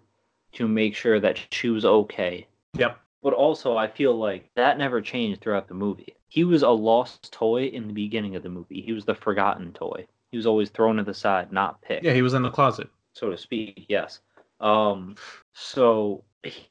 to 0.52 0.66
make 0.68 0.94
sure 0.94 1.20
that 1.20 1.38
she 1.52 1.68
was 1.68 1.84
okay. 1.84 2.46
Yep. 2.74 2.98
But 3.22 3.34
also, 3.34 3.76
I 3.76 3.88
feel 3.88 4.16
like 4.16 4.48
that 4.54 4.78
never 4.78 5.00
changed 5.00 5.40
throughout 5.40 5.66
the 5.66 5.74
movie. 5.74 6.14
He 6.28 6.44
was 6.44 6.62
a 6.62 6.68
lost 6.68 7.32
toy 7.32 7.64
in 7.64 7.86
the 7.86 7.92
beginning 7.92 8.36
of 8.36 8.42
the 8.42 8.48
movie. 8.48 8.82
He 8.82 8.92
was 8.92 9.04
the 9.04 9.14
forgotten 9.14 9.72
toy. 9.72 10.06
He 10.30 10.36
was 10.36 10.46
always 10.46 10.68
thrown 10.70 10.96
to 10.96 11.02
the 11.02 11.14
side, 11.14 11.52
not 11.52 11.80
picked 11.80 12.04
Yeah, 12.04 12.12
he 12.12 12.22
was 12.22 12.34
in 12.34 12.42
the 12.42 12.50
closet. 12.50 12.88
so 13.14 13.30
to 13.30 13.38
speak. 13.38 13.86
Yes. 13.88 14.20
Um, 14.60 15.16
so 15.54 16.24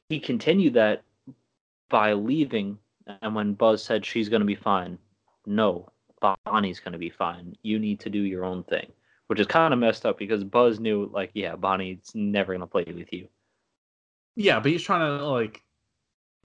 he 0.08 0.20
continued 0.20 0.74
that 0.74 1.02
by 1.88 2.12
leaving, 2.12 2.78
and 3.22 3.34
when 3.34 3.54
Buzz 3.54 3.82
said 3.82 4.04
she's 4.06 4.28
going 4.28 4.40
to 4.40 4.46
be 4.46 4.54
fine, 4.54 4.98
no, 5.46 5.88
Bonnie's 6.44 6.80
going 6.80 6.92
to 6.92 6.98
be 6.98 7.10
fine. 7.10 7.56
You 7.62 7.78
need 7.78 8.00
to 8.00 8.10
do 8.10 8.20
your 8.20 8.44
own 8.44 8.62
thing, 8.64 8.92
which 9.26 9.40
is 9.40 9.46
kind 9.46 9.72
of 9.72 9.80
messed 9.80 10.06
up 10.06 10.18
because 10.18 10.44
Buzz 10.44 10.78
knew, 10.78 11.10
like, 11.12 11.30
yeah, 11.34 11.56
Bonnie's 11.56 12.12
never 12.14 12.52
going 12.52 12.60
to 12.60 12.66
play 12.66 12.84
with 12.86 13.12
you. 13.12 13.28
Yeah, 14.36 14.60
but 14.60 14.70
he's 14.70 14.82
trying 14.82 15.18
to 15.18 15.26
like 15.26 15.62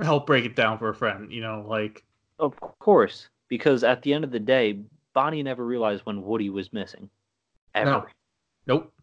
help 0.02 0.26
break 0.26 0.46
it 0.46 0.56
down 0.56 0.80
for 0.80 0.90
a 0.90 0.96
friend, 0.96 1.32
you 1.32 1.42
know, 1.42 1.64
like 1.68 2.04
Of 2.40 2.60
course, 2.80 3.30
because 3.48 3.84
at 3.84 4.02
the 4.02 4.14
end 4.14 4.24
of 4.24 4.32
the 4.32 4.40
day, 4.40 4.80
Bonnie 5.14 5.44
never 5.44 5.66
realized 5.66 6.06
when 6.06 6.24
Woody 6.24 6.50
was 6.50 6.74
missing, 6.74 7.10
ever. 7.76 7.92
No. 7.92 8.06
nope. 8.68 8.94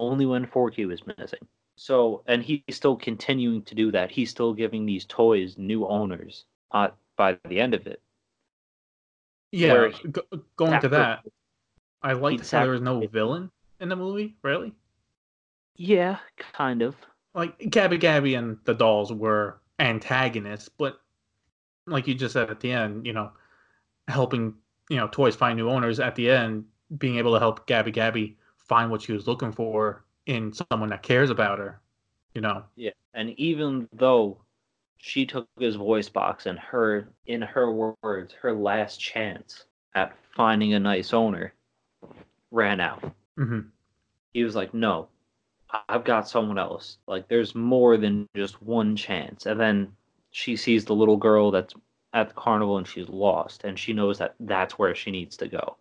only 0.00 0.26
when 0.26 0.46
Forky 0.46 0.84
was 0.84 1.02
missing. 1.18 1.46
So, 1.76 2.22
and 2.26 2.42
he's 2.42 2.62
still 2.70 2.96
continuing 2.96 3.62
to 3.62 3.74
do 3.74 3.90
that. 3.92 4.10
He's 4.10 4.30
still 4.30 4.54
giving 4.54 4.86
these 4.86 5.04
toys 5.04 5.58
new 5.58 5.86
owners 5.86 6.44
uh, 6.70 6.88
by 7.16 7.38
the 7.48 7.60
end 7.60 7.74
of 7.74 7.86
it. 7.86 8.00
Yeah, 9.50 9.88
go, 10.10 10.22
going 10.56 10.80
to 10.80 10.88
that, 10.88 11.24
I 12.02 12.12
liked 12.14 12.40
he'd 12.40 12.50
how 12.50 12.62
there 12.64 12.72
was 12.72 12.80
no 12.80 13.06
villain 13.06 13.50
in 13.80 13.88
the 13.88 13.96
movie, 13.96 14.36
really. 14.42 14.72
Yeah, 15.76 16.18
kind 16.52 16.82
of. 16.82 16.96
Like 17.34 17.58
Gabby 17.70 17.98
Gabby 17.98 18.34
and 18.34 18.58
the 18.64 18.74
dolls 18.74 19.12
were 19.12 19.60
antagonists, 19.78 20.68
but 20.68 21.00
like 21.86 22.06
you 22.06 22.14
just 22.14 22.32
said 22.32 22.50
at 22.50 22.60
the 22.60 22.72
end, 22.72 23.06
you 23.06 23.12
know, 23.12 23.32
helping, 24.08 24.54
you 24.90 24.96
know, 24.96 25.08
toys 25.08 25.36
find 25.36 25.56
new 25.56 25.70
owners 25.70 26.00
at 26.00 26.14
the 26.14 26.30
end, 26.30 26.64
being 26.98 27.16
able 27.18 27.32
to 27.34 27.38
help 27.38 27.66
Gabby 27.66 27.90
Gabby 27.90 28.36
find 28.58 28.90
what 28.90 29.02
she 29.02 29.12
was 29.12 29.26
looking 29.26 29.52
for 29.52 30.04
in 30.26 30.52
someone 30.52 30.90
that 30.90 31.02
cares 31.02 31.30
about 31.30 31.58
her, 31.58 31.80
you 32.34 32.40
know. 32.40 32.64
Yeah. 32.76 32.92
And 33.14 33.30
even 33.38 33.88
though 33.92 34.38
she 34.98 35.26
took 35.26 35.48
his 35.58 35.76
voice 35.76 36.08
box 36.08 36.46
and 36.46 36.58
her, 36.58 37.08
in 37.26 37.42
her 37.42 37.72
words, 37.72 38.32
her 38.34 38.52
last 38.52 38.98
chance 39.00 39.66
at 39.94 40.16
finding 40.34 40.74
a 40.74 40.80
nice 40.80 41.12
owner 41.12 41.54
ran 42.50 42.80
out. 42.80 43.12
hmm 43.36 43.60
He 44.32 44.44
was 44.44 44.54
like, 44.54 44.74
"No, 44.74 45.08
I've 45.88 46.04
got 46.04 46.28
someone 46.28 46.58
else. 46.58 46.98
Like, 47.06 47.28
there's 47.28 47.54
more 47.54 47.96
than 47.96 48.28
just 48.34 48.62
one 48.62 48.96
chance." 48.96 49.46
And 49.46 49.60
then 49.60 49.96
she 50.34 50.56
sees 50.56 50.84
the 50.84 50.94
little 50.96 51.16
girl 51.16 51.52
that's 51.52 51.74
at 52.12 52.28
the 52.28 52.34
carnival 52.34 52.76
and 52.76 52.88
she's 52.88 53.08
lost, 53.08 53.62
and 53.62 53.78
she 53.78 53.92
knows 53.92 54.18
that 54.18 54.34
that's 54.40 54.76
where 54.76 54.92
she 54.92 55.12
needs 55.12 55.36
to 55.36 55.46
go. 55.46 55.76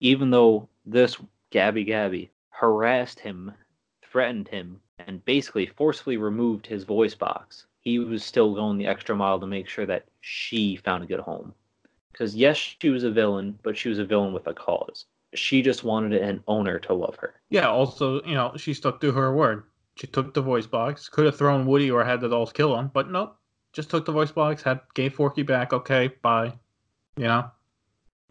Even 0.00 0.28
though 0.28 0.68
this 0.84 1.16
Gabby 1.48 1.84
Gabby 1.84 2.30
harassed 2.50 3.18
him, 3.18 3.50
threatened 4.02 4.48
him, 4.48 4.78
and 4.98 5.24
basically 5.24 5.64
forcefully 5.64 6.18
removed 6.18 6.66
his 6.66 6.84
voice 6.84 7.14
box, 7.14 7.64
he 7.80 7.98
was 7.98 8.22
still 8.22 8.54
going 8.54 8.76
the 8.76 8.86
extra 8.86 9.16
mile 9.16 9.40
to 9.40 9.46
make 9.46 9.68
sure 9.68 9.86
that 9.86 10.04
she 10.20 10.76
found 10.76 11.02
a 11.02 11.06
good 11.06 11.20
home. 11.20 11.54
Because 12.12 12.36
yes, 12.36 12.58
she 12.58 12.90
was 12.90 13.04
a 13.04 13.10
villain, 13.10 13.58
but 13.62 13.74
she 13.74 13.88
was 13.88 13.98
a 13.98 14.04
villain 14.04 14.34
with 14.34 14.46
a 14.46 14.52
cause. 14.52 15.06
She 15.32 15.62
just 15.62 15.82
wanted 15.82 16.20
an 16.20 16.44
owner 16.46 16.78
to 16.80 16.92
love 16.92 17.16
her. 17.16 17.40
Yeah. 17.48 17.68
Also, 17.68 18.22
you 18.24 18.34
know, 18.34 18.52
she 18.58 18.74
stuck 18.74 19.00
to 19.00 19.12
her 19.12 19.34
word. 19.34 19.64
She 19.96 20.06
took 20.06 20.34
the 20.34 20.42
voice 20.42 20.66
box. 20.66 21.08
Could 21.08 21.24
have 21.24 21.38
thrown 21.38 21.64
Woody 21.64 21.90
or 21.90 22.04
had 22.04 22.20
the 22.20 22.28
dolls 22.28 22.52
kill 22.52 22.76
him, 22.76 22.90
but 22.92 23.10
nope. 23.10 23.38
Just 23.74 23.90
took 23.90 24.04
the 24.04 24.12
voice 24.12 24.30
box. 24.30 24.62
Had 24.62 24.80
gave 24.94 25.14
Forky 25.14 25.42
back. 25.42 25.72
Okay, 25.72 26.08
bye. 26.22 26.52
You 27.16 27.24
know, 27.24 27.50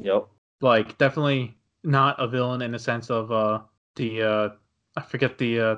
Yep. 0.02 0.28
like 0.62 0.98
definitely 0.98 1.56
not 1.84 2.16
a 2.20 2.28
villain 2.28 2.62
in 2.62 2.72
the 2.72 2.80
sense 2.80 3.10
of 3.10 3.32
uh 3.32 3.60
the 3.96 4.22
uh 4.24 4.50
I 4.98 5.02
forget 5.02 5.38
the 5.38 5.60
uh 5.60 5.76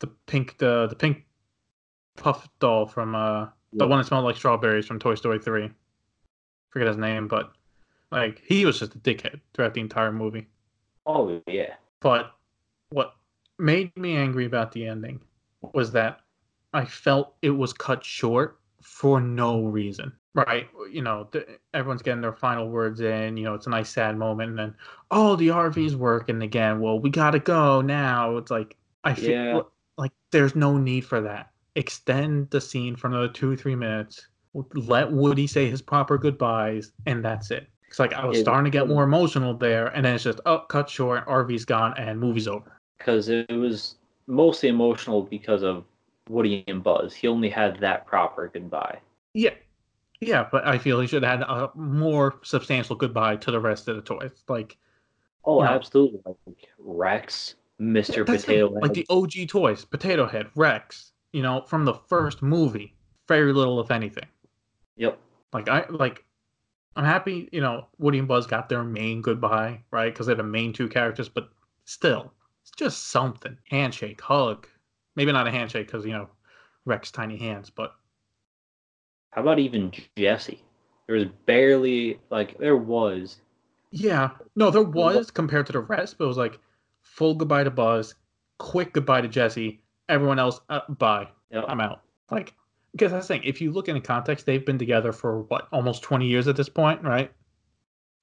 the 0.00 0.06
pink 0.26 0.56
the 0.58 0.86
the 0.88 0.94
pink 0.96 1.24
puff 2.16 2.48
doll 2.60 2.86
from 2.86 3.14
uh 3.14 3.48
the 3.72 3.86
one 3.86 3.98
that 3.98 4.04
smelled 4.06 4.24
like 4.24 4.36
strawberries 4.36 4.86
from 4.86 4.98
Toy 4.98 5.14
Story 5.16 5.38
3. 5.38 5.70
Forget 6.70 6.88
his 6.88 6.96
name, 6.96 7.28
but 7.28 7.52
like 8.10 8.40
he 8.46 8.64
was 8.64 8.78
just 8.78 8.94
a 8.94 8.98
dickhead 8.98 9.40
throughout 9.52 9.74
the 9.74 9.80
entire 9.80 10.12
movie. 10.12 10.46
Oh 11.06 11.40
yeah. 11.46 11.74
But 12.00 12.32
what 12.90 13.14
made 13.58 13.96
me 13.96 14.16
angry 14.16 14.44
about 14.46 14.72
the 14.72 14.86
ending 14.86 15.20
was 15.72 15.92
that 15.92 16.20
I 16.74 16.84
felt 16.84 17.36
it 17.42 17.50
was 17.50 17.72
cut 17.72 18.04
short 18.04 18.60
for 18.82 19.20
no 19.20 19.64
reason. 19.64 20.12
Right? 20.34 20.68
You 20.92 21.02
know, 21.02 21.28
the, 21.32 21.46
everyone's 21.72 22.02
getting 22.02 22.20
their 22.20 22.32
final 22.34 22.68
words 22.68 23.00
in. 23.00 23.36
You 23.36 23.44
know, 23.44 23.54
it's 23.54 23.68
a 23.68 23.70
nice 23.70 23.90
sad 23.90 24.18
moment, 24.18 24.50
and 24.50 24.58
then 24.58 24.76
oh, 25.12 25.36
the 25.36 25.48
RV's 25.48 25.96
working 25.96 26.42
again. 26.42 26.80
Well, 26.80 26.98
we 27.00 27.10
gotta 27.10 27.38
go 27.38 27.80
now. 27.80 28.36
It's 28.38 28.50
like 28.50 28.76
I 29.04 29.14
feel 29.14 29.34
Yeah. 29.34 29.60
like 29.96 30.12
there's 30.32 30.56
no 30.56 30.76
need 30.78 31.02
for 31.06 31.20
that. 31.22 31.52
Extend 31.76 32.50
the 32.50 32.60
scene 32.60 32.96
for 32.96 33.06
another 33.08 33.28
two, 33.28 33.56
three 33.56 33.76
minutes. 33.76 34.28
Let 34.74 35.12
Woody 35.12 35.46
say 35.46 35.70
his 35.70 35.82
proper 35.82 36.18
goodbyes, 36.18 36.92
and 37.06 37.24
that's 37.24 37.50
it. 37.52 37.68
It's 37.88 37.98
like 38.00 38.12
I 38.12 38.24
was 38.26 38.38
Yeah, 38.38 38.42
starting 38.42 38.64
to 38.64 38.76
get 38.76 38.88
more 38.88 39.04
emotional 39.04 39.54
there, 39.56 39.86
and 39.88 40.04
then 40.04 40.14
it's 40.16 40.24
just 40.24 40.40
oh, 40.46 40.60
cut 40.68 40.90
short. 40.90 41.26
RV's 41.26 41.64
gone, 41.64 41.94
and 41.96 42.18
movie's 42.20 42.48
over. 42.48 42.80
Because 42.98 43.28
it 43.28 43.50
was 43.52 43.96
mostly 44.26 44.68
emotional 44.68 45.22
because 45.22 45.62
of 45.62 45.84
Woody 46.28 46.64
and 46.66 46.82
Buzz. 46.82 47.14
He 47.14 47.28
only 47.28 47.48
had 47.48 47.80
that 47.80 48.06
proper 48.06 48.50
goodbye. 48.52 48.98
Yeah, 49.34 49.54
yeah, 50.20 50.46
but 50.50 50.66
I 50.66 50.78
feel 50.78 51.00
he 51.00 51.06
should 51.06 51.22
have 51.22 51.40
had 51.40 51.48
a 51.48 51.70
more 51.74 52.34
substantial 52.42 52.96
goodbye 52.96 53.36
to 53.36 53.50
the 53.50 53.60
rest 53.60 53.88
of 53.88 53.96
the 53.96 54.02
toys. 54.02 54.44
Like 54.48 54.76
Oh, 55.44 55.62
absolutely. 55.62 56.20
Like 56.24 56.68
Rex, 56.78 57.54
Mr. 57.80 58.26
that's 58.26 58.44
the 58.44 58.46
thing, 58.46 58.68
Potato 58.68 58.80
like 58.80 58.94
the 58.94 59.06
OG 59.10 59.48
toys, 59.48 59.84
Potato 59.84 60.26
Head, 60.26 60.46
Rex. 60.54 61.12
You 61.32 61.42
know, 61.42 61.62
from 61.66 61.84
the 61.84 61.94
first 61.94 62.42
movie, 62.42 62.94
very 63.26 63.52
little, 63.52 63.80
if 63.80 63.90
anything. 63.90 64.26
Yep. 64.96 65.18
Like 65.52 65.68
I 65.68 65.84
like, 65.90 66.24
I'm 66.96 67.04
happy. 67.04 67.48
You 67.52 67.60
know, 67.60 67.86
Woody 67.98 68.18
and 68.18 68.28
Buzz 68.28 68.46
got 68.46 68.68
their 68.68 68.84
main 68.84 69.20
goodbye, 69.20 69.80
right? 69.90 70.12
Because 70.12 70.26
they're 70.26 70.36
the 70.36 70.44
main 70.44 70.72
two 70.72 70.88
characters. 70.88 71.28
But 71.28 71.48
still, 71.84 72.32
it's 72.62 72.70
just 72.70 73.08
something. 73.08 73.58
Handshake, 73.68 74.20
hug. 74.20 74.68
Maybe 75.16 75.32
not 75.32 75.46
a 75.46 75.50
handshake 75.50 75.86
because 75.86 76.04
you 76.04 76.12
know, 76.12 76.28
Rex 76.84 77.10
tiny 77.10 77.36
hands, 77.36 77.70
but 77.70 77.94
How 79.30 79.42
about 79.42 79.58
even 79.58 79.92
Jessie? 80.16 80.62
There 81.06 81.16
was 81.16 81.26
barely 81.46 82.18
like 82.30 82.58
there 82.58 82.76
was. 82.76 83.38
Yeah. 83.90 84.30
No, 84.56 84.70
there 84.70 84.82
was 84.82 85.30
compared 85.30 85.66
to 85.66 85.72
the 85.72 85.80
rest, 85.80 86.18
but 86.18 86.24
it 86.24 86.28
was 86.28 86.36
like 86.36 86.58
full 87.02 87.34
goodbye 87.34 87.64
to 87.64 87.70
Buzz, 87.70 88.14
quick 88.58 88.92
goodbye 88.92 89.20
to 89.20 89.28
Jessie, 89.28 89.80
everyone 90.08 90.38
else, 90.38 90.60
uh, 90.68 90.80
bye. 90.88 91.28
Yep. 91.50 91.64
I'm 91.68 91.80
out. 91.80 92.00
Like, 92.30 92.54
because 92.92 93.12
that's 93.12 93.28
the 93.28 93.34
thing. 93.34 93.44
If 93.44 93.60
you 93.60 93.70
look 93.70 93.88
in 93.88 93.94
the 93.94 94.00
context, 94.00 94.46
they've 94.46 94.64
been 94.64 94.78
together 94.78 95.12
for 95.12 95.42
what, 95.42 95.68
almost 95.72 96.02
20 96.02 96.26
years 96.26 96.48
at 96.48 96.56
this 96.56 96.68
point, 96.68 97.02
right? 97.02 97.30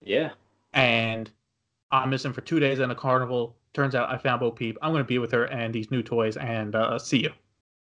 Yeah. 0.02 0.32
And 0.74 1.30
I'm 1.92 2.10
missing 2.10 2.34
for 2.34 2.42
two 2.42 2.60
days 2.60 2.80
in 2.80 2.90
a 2.92 2.96
carnival. 2.96 3.56
Turns 3.74 3.96
out 3.96 4.10
I 4.10 4.18
found 4.18 4.40
Bo 4.42 4.52
Peep. 4.52 4.78
I'm 4.82 4.92
going 4.92 5.04
to 5.04 5.08
be 5.08 5.18
with 5.20 5.32
her 5.32 5.46
and 5.46 5.74
these 5.74 5.92
new 5.92 6.04
toys 6.04 6.38
and 6.38 6.76
uh, 6.76 7.00
see 7.00 7.20
you. 7.20 7.32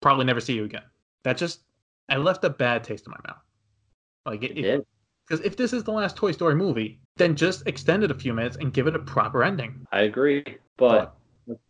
Probably 0.01 0.25
never 0.25 0.41
see 0.41 0.55
you 0.55 0.65
again. 0.65 0.83
That 1.25 1.37
just, 1.37 1.61
I 2.09 2.17
left 2.17 2.45
a 2.45 2.51
bad 2.51 2.85
taste 2.85 3.07
in 3.07 3.13
my 3.13 3.19
mouth. 3.27 3.43
Like, 4.27 4.43
It 4.45 4.59
it, 4.59 4.63
did. 4.63 4.87
because 5.27 5.45
if 5.45 5.57
this 5.57 5.73
is 5.73 5.83
the 5.85 5.93
last 5.93 6.17
Toy 6.17 6.33
Story 6.33 6.55
movie, 6.55 7.01
then 7.17 7.35
just 7.35 7.67
extend 7.67 8.05
it 8.05 8.11
a 8.11 8.15
few 8.15 8.33
minutes 8.33 8.57
and 8.61 8.73
give 8.73 8.87
it 8.87 8.95
a 8.95 9.01
proper 9.01 9.43
ending. 9.43 9.87
I 9.93 10.03
agree. 10.03 10.45
But 10.77 11.15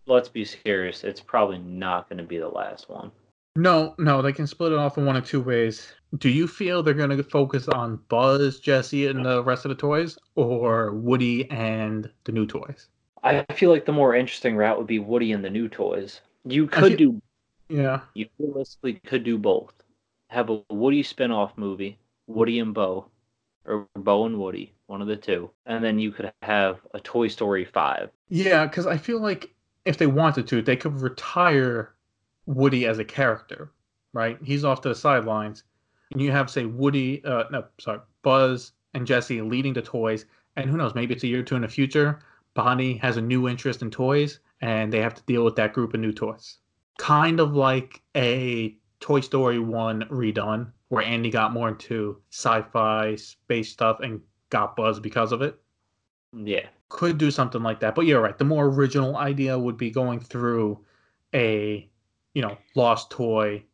let's 0.06 0.28
be 0.28 0.44
serious. 0.44 1.04
It's 1.04 1.20
probably 1.20 1.58
not 1.58 2.08
going 2.08 2.18
to 2.18 2.24
be 2.24 2.38
the 2.38 2.48
last 2.48 2.88
one. 2.90 3.10
No, 3.56 3.94
no, 3.98 4.22
they 4.22 4.32
can 4.32 4.46
split 4.46 4.72
it 4.72 4.78
off 4.78 4.96
in 4.96 5.04
one 5.04 5.16
of 5.16 5.26
two 5.26 5.40
ways. 5.40 5.92
Do 6.18 6.30
you 6.30 6.46
feel 6.46 6.82
they're 6.82 6.94
going 6.94 7.14
to 7.14 7.22
focus 7.22 7.68
on 7.68 7.98
Buzz, 8.08 8.60
Jessie, 8.60 9.08
and 9.08 9.24
the 9.24 9.42
rest 9.44 9.64
of 9.64 9.68
the 9.70 9.74
toys, 9.74 10.18
or 10.36 10.92
Woody 10.92 11.50
and 11.50 12.10
the 12.24 12.32
new 12.32 12.46
toys? 12.46 12.88
I 13.22 13.44
feel 13.54 13.70
like 13.70 13.84
the 13.86 13.92
more 13.92 14.14
interesting 14.14 14.56
route 14.56 14.78
would 14.78 14.86
be 14.86 14.98
Woody 14.98 15.32
and 15.32 15.44
the 15.44 15.50
new 15.50 15.68
toys. 15.68 16.20
You 16.44 16.66
could 16.66 16.96
feel- 16.96 16.96
do 16.96 17.22
Yeah, 17.68 18.00
you 18.14 18.26
realistically 18.38 18.94
could 19.06 19.24
do 19.24 19.38
both. 19.38 19.72
Have 20.28 20.50
a 20.50 20.62
Woody 20.70 21.02
spin-off 21.02 21.56
movie, 21.56 21.98
Woody 22.26 22.58
and 22.58 22.74
Bo, 22.74 23.06
or 23.64 23.86
Bo 23.94 24.26
and 24.26 24.38
Woody, 24.40 24.74
one 24.86 25.00
of 25.00 25.08
the 25.08 25.16
two. 25.16 25.50
And 25.66 25.82
then 25.84 25.98
you 25.98 26.10
could 26.10 26.32
have 26.42 26.80
a 26.94 27.00
Toy 27.00 27.28
Story 27.28 27.64
5. 27.64 28.10
yeah, 28.28 28.66
because 28.66 28.86
I 28.86 28.96
feel 28.96 29.20
like 29.20 29.54
if 29.84 29.98
they 29.98 30.06
wanted 30.06 30.46
to, 30.48 30.62
they 30.62 30.76
could 30.76 30.94
retire 31.00 31.94
Woody 32.46 32.86
as 32.86 32.98
a 32.98 33.04
character, 33.04 33.70
right? 34.12 34.38
He's 34.42 34.64
off 34.64 34.80
to 34.82 34.88
the 34.88 34.94
sidelines, 34.94 35.64
and 36.12 36.20
you 36.20 36.30
have 36.32 36.50
say 36.50 36.64
Woody, 36.66 37.24
uh, 37.24 37.44
no, 37.50 37.64
sorry, 37.78 38.00
Buzz 38.22 38.72
and 38.94 39.06
Jessie 39.06 39.40
leading 39.42 39.72
the 39.72 39.82
toys, 39.82 40.26
and 40.56 40.68
who 40.68 40.76
knows, 40.76 40.94
maybe 40.94 41.14
it's 41.14 41.24
a 41.24 41.28
year 41.28 41.40
or 41.40 41.44
two 41.44 41.56
in 41.56 41.62
the 41.62 41.68
future. 41.68 42.18
Bonnie 42.54 42.96
has 42.98 43.16
a 43.16 43.22
new 43.22 43.48
interest 43.48 43.82
in 43.82 43.90
toys, 43.90 44.40
and 44.60 44.92
they 44.92 45.00
have 45.00 45.14
to 45.14 45.22
deal 45.22 45.44
with 45.44 45.56
that 45.56 45.72
group 45.72 45.94
of 45.94 46.00
new 46.00 46.12
toys. 46.12 46.58
Kind 46.98 47.40
of 47.40 47.54
like 47.54 48.02
a 48.16 48.76
Toy 49.00 49.20
Story 49.20 49.58
1 49.58 50.04
redone, 50.10 50.70
where 50.88 51.02
Andy 51.04 51.30
got 51.30 51.52
more 51.52 51.68
into 51.68 52.20
sci 52.30 52.62
fi, 52.72 53.16
space 53.16 53.70
stuff, 53.72 54.00
and 54.00 54.20
got 54.50 54.76
Buzz 54.76 55.00
because 55.00 55.32
of 55.32 55.40
it 55.42 55.58
Yeah. 56.32 56.68
could 56.88 57.16
do 57.18 57.30
something 57.30 57.62
like 57.62 57.80
that. 57.80 57.94
But 57.94 58.06
you're 58.06 58.20
right. 58.20 58.36
The 58.36 58.44
more 58.44 58.66
original 58.66 59.16
idea 59.16 59.58
would 59.58 59.76
be 59.78 59.90
going 59.90 60.20
through 60.20 60.84
a, 61.34 61.88
you 62.34 62.42
know, 62.42 62.58
lost 62.74 63.10
toy 63.10 63.64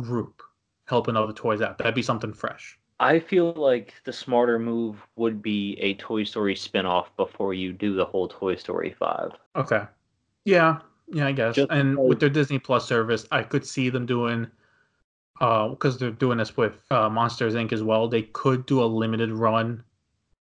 group, 0.00 0.42
helping 0.86 1.16
other 1.16 1.32
toys 1.32 1.60
out. 1.62 1.78
That'd 1.78 1.94
be 1.94 2.02
something 2.02 2.32
fresh. 2.32 2.78
I 3.04 3.20
feel 3.20 3.52
like 3.52 3.92
the 4.04 4.12
smarter 4.14 4.58
move 4.58 4.96
would 5.16 5.42
be 5.42 5.76
a 5.78 5.92
Toy 5.94 6.24
Story 6.24 6.56
spin-off 6.56 7.14
before 7.18 7.52
you 7.52 7.70
do 7.70 7.94
the 7.94 8.04
whole 8.06 8.28
Toy 8.28 8.54
Story 8.56 8.96
5. 8.98 9.32
Okay. 9.56 9.82
Yeah. 10.46 10.78
Yeah, 11.12 11.26
I 11.26 11.32
guess. 11.32 11.54
Just 11.54 11.70
and 11.70 11.92
because- 11.96 12.08
with 12.08 12.20
their 12.20 12.30
Disney 12.30 12.58
Plus 12.58 12.88
service, 12.88 13.26
I 13.30 13.42
could 13.42 13.66
see 13.66 13.90
them 13.90 14.06
doing, 14.06 14.46
uh, 15.38 15.68
because 15.68 15.98
they're 15.98 16.12
doing 16.12 16.38
this 16.38 16.56
with 16.56 16.80
uh, 16.90 17.10
Monsters 17.10 17.54
Inc. 17.54 17.74
as 17.74 17.82
well. 17.82 18.08
They 18.08 18.22
could 18.22 18.64
do 18.64 18.82
a 18.82 18.86
limited 18.86 19.30
run 19.32 19.84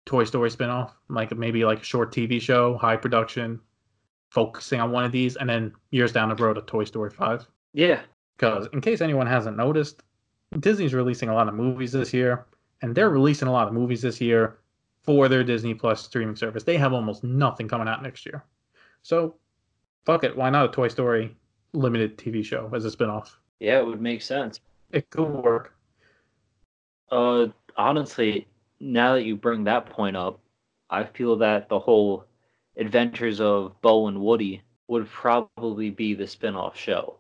Toy 0.06 0.24
Story 0.24 0.52
spinoff, 0.52 0.92
like 1.10 1.36
maybe 1.36 1.66
like 1.66 1.82
a 1.82 1.84
short 1.84 2.14
TV 2.14 2.40
show, 2.40 2.78
high 2.78 2.98
production, 2.98 3.60
focusing 4.30 4.80
on 4.80 4.92
one 4.92 5.06
of 5.06 5.12
these, 5.12 5.38
and 5.38 5.50
then 5.50 5.74
years 5.90 6.12
down 6.12 6.30
the 6.30 6.36
road, 6.36 6.60
a 6.60 6.62
Toy 6.62 6.84
Story 6.84 7.10
5. 7.10 7.48
Yeah. 7.74 8.02
Because, 8.38 8.68
in 8.74 8.82
case 8.82 9.02
anyone 9.02 9.26
hasn't 9.26 9.58
noticed, 9.58 10.04
Disney's 10.60 10.94
releasing 10.94 11.30
a 11.30 11.34
lot 11.34 11.48
of 11.48 11.54
movies 11.54 11.92
this 11.92 12.14
year, 12.14 12.46
and 12.82 12.94
they're 12.94 13.10
releasing 13.10 13.48
a 13.48 13.52
lot 13.52 13.68
of 13.68 13.74
movies 13.74 14.02
this 14.02 14.22
year 14.22 14.58
for 15.02 15.28
their 15.28 15.44
Disney 15.44 15.74
Plus 15.74 16.04
streaming 16.04 16.36
service. 16.36 16.64
They 16.64 16.78
have 16.78 16.94
almost 16.94 17.24
nothing 17.24 17.68
coming 17.68 17.88
out 17.88 18.04
next 18.04 18.26
year. 18.26 18.44
So, 19.02 19.36
fuck 20.06 20.24
it. 20.24 20.36
Why 20.36 20.50
not 20.50 20.66
a 20.66 20.72
Toy 20.72 20.88
Story 20.88 21.36
limited 21.74 22.18
TV 22.18 22.44
show 22.44 22.70
as 22.74 22.86
a 22.86 22.90
spinoff? 22.90 23.32
Yeah, 23.60 23.80
it 23.80 23.86
would 23.86 24.02
make 24.02 24.22
sense. 24.22 24.60
It 24.92 25.10
could 25.10 25.30
work. 25.30 25.74
Uh, 27.12 27.48
honestly, 27.78 28.48
now 28.80 29.16
that 29.16 29.24
you 29.24 29.36
bring 29.36 29.64
that 29.66 29.88
point 29.88 30.16
up, 30.16 30.40
I 30.90 31.04
feel 31.04 31.36
that 31.38 31.70
the 31.70 31.80
whole 31.80 32.26
Adventures 32.78 33.40
of 33.40 33.80
Bo 33.82 34.08
and 34.08 34.20
Woody 34.20 34.62
would 34.88 35.10
probably 35.10 35.90
be 35.90 36.14
the 36.14 36.28
spin-off 36.28 36.78
show. 36.78 37.18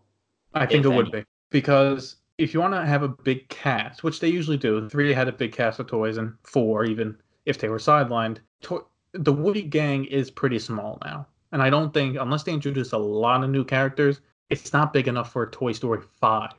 I 0.54 0.66
think 0.66 0.86
it 0.86 0.90
would 0.90 1.12
be. 1.12 1.24
Because 1.50 2.18
if 2.38 2.54
you 2.54 2.60
want 2.60 2.74
to 2.74 2.86
have 2.86 3.04
a 3.04 3.08
big 3.08 3.48
cast, 3.50 4.04
which 4.04 4.20
they 4.20 4.28
usually 4.28 4.58
do, 4.58 4.88
three 4.90 5.14
had 5.14 5.28
a 5.28 5.32
big 5.32 5.52
cast 5.52 5.80
of 5.80 5.88
toys, 5.88 6.18
and 6.18 6.34
four 6.44 6.86
even 6.86 7.18
if 7.46 7.58
they 7.58 7.70
were 7.70 7.78
sidelined. 7.78 8.38
To- 8.62 8.86
the 9.14 9.34
Woody 9.34 9.62
gang 9.62 10.06
is 10.06 10.32
pretty 10.32 10.58
small 10.60 10.98
now, 11.06 11.28
and 11.52 11.62
I 11.62 11.70
don't 11.70 11.94
think 11.94 12.18
unless 12.20 12.44
they 12.44 12.54
introduce 12.54 12.94
a 12.94 12.98
lot 12.98 13.44
of 13.44 13.50
new 13.50 13.64
characters, 13.64 14.22
it's 14.50 14.74
not 14.74 14.94
big 14.94 15.08
enough 15.08 15.32
for 15.32 15.44
a 15.44 15.52
Toy 15.52 15.72
Story 15.72 16.02
five. 16.20 16.54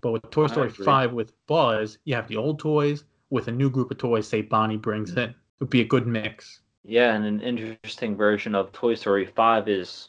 But 0.00 0.12
with 0.12 0.30
Toy 0.30 0.46
Story 0.46 0.70
five 0.70 1.12
with 1.12 1.32
Buzz, 1.46 1.98
you 2.04 2.14
have 2.14 2.28
the 2.28 2.36
old 2.36 2.58
toys 2.58 3.04
with 3.30 3.48
a 3.48 3.52
new 3.52 3.70
group 3.70 3.90
of 3.90 3.98
toys. 3.98 4.26
Say 4.26 4.42
Bonnie 4.42 4.76
brings 4.76 5.12
mm. 5.12 5.18
in, 5.18 5.30
it 5.30 5.36
would 5.60 5.70
be 5.70 5.82
a 5.82 5.86
good 5.86 6.06
mix. 6.06 6.60
Yeah, 6.84 7.14
and 7.14 7.24
an 7.24 7.40
interesting 7.40 8.16
version 8.16 8.54
of 8.54 8.72
Toy 8.72 8.94
Story 8.94 9.24
5 9.24 9.68
is 9.68 10.08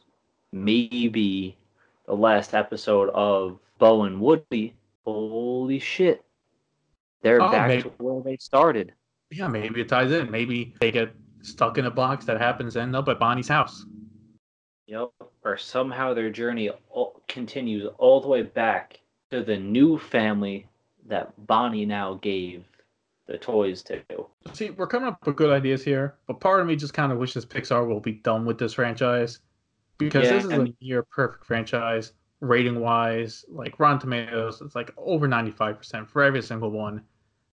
maybe 0.52 1.58
the 2.06 2.16
last 2.16 2.54
episode 2.54 3.10
of 3.10 3.60
Bo 3.78 4.04
and 4.04 4.20
Woody. 4.20 4.76
Holy 5.06 5.80
shit. 5.80 6.24
They're 7.22 7.42
Oh, 7.42 7.52
back 7.52 7.68
maybe- 7.68 7.84
to 7.84 7.90
where 7.98 8.22
they 8.22 8.38
started. 8.38 8.94
Yeah, 9.32 9.48
maybe 9.48 9.82
it 9.82 9.90
ties 9.90 10.12
in. 10.12 10.30
Maybe 10.30 10.76
they 10.80 10.92
get 10.92 11.14
stuck 11.42 11.78
in 11.78 11.86
a 11.86 11.92
box 11.92 12.26
that 12.26 12.40
happens 12.40 12.74
to 12.74 12.82
end 12.82 12.96
up 12.96 13.08
at 13.08 13.20
Bonnie's 13.20 13.48
house. 13.48 13.86
Yep. 14.88 15.10
Or 15.44 15.58
somehow 15.58 16.14
their 16.14 16.30
journey 16.30 16.70
all, 16.90 17.22
continues 17.28 17.88
all 17.98 18.22
the 18.22 18.28
way 18.28 18.44
back 18.44 19.00
to 19.32 19.44
the 19.44 19.58
new 19.58 19.98
family 19.98 20.68
that 21.08 21.34
Bonnie 21.48 21.86
now 21.86 22.16
gave 22.16 22.66
the 23.28 23.38
toys 23.38 23.82
to. 23.84 24.02
See, 24.54 24.70
we're 24.72 24.86
coming 24.88 25.08
up 25.08 25.26
with 25.26 25.36
good 25.36 25.50
ideas 25.50 25.84
here, 25.84 26.16
but 26.28 26.40
part 26.40 26.62
of 26.62 26.68
me 26.68 26.76
just 26.76 26.94
kind 26.94 27.12
of 27.12 27.18
wishes 27.18 27.46
Pixar 27.46 27.88
will 27.88 28.00
be 28.00 28.14
done 28.14 28.46
with 28.46 28.60
this 28.60 28.74
franchise 28.74 29.40
because 29.98 30.26
Yeah, 30.26 30.34
this 30.34 30.46
is 30.46 30.52
a 30.52 30.68
near 30.82 31.02
perfect 31.04 31.46
franchise, 31.46 32.14
rating 32.42 32.80
wise. 32.80 33.46
Like 33.50 33.80
Rotten 33.80 34.00
Tomatoes, 34.00 34.62
it's 34.62 34.76
like 34.76 34.92
over 34.98 35.28
ninety 35.28 35.52
five 35.52 35.78
percent 35.78 36.10
for 36.10 36.22
every 36.24 36.42
single 36.42 36.72
one. 36.72 37.02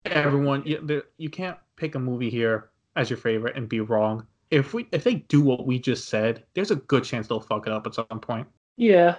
Everyone, 0.05 0.63
you, 0.65 0.79
there- 0.81 1.03
you 1.17 1.29
can't 1.29 1.57
pick 1.75 1.95
a 1.95 1.99
movie 1.99 2.29
here 2.29 2.69
as 2.95 3.09
your 3.09 3.17
favorite 3.17 3.55
and 3.57 3.67
be 3.69 3.81
wrong. 3.81 4.25
If 4.51 4.73
we 4.73 4.87
if 4.91 5.03
they 5.03 5.15
do 5.15 5.41
what 5.41 5.67
we 5.67 5.77
just 5.79 6.09
said, 6.09 6.43
there's 6.53 6.71
a 6.71 6.75
good 6.77 7.03
chance 7.03 7.27
they'll 7.27 7.39
fuck 7.39 7.67
it 7.67 7.73
up 7.73 7.85
at 7.85 7.93
some 7.95 8.07
point. 8.21 8.47
Yeah, 8.77 9.17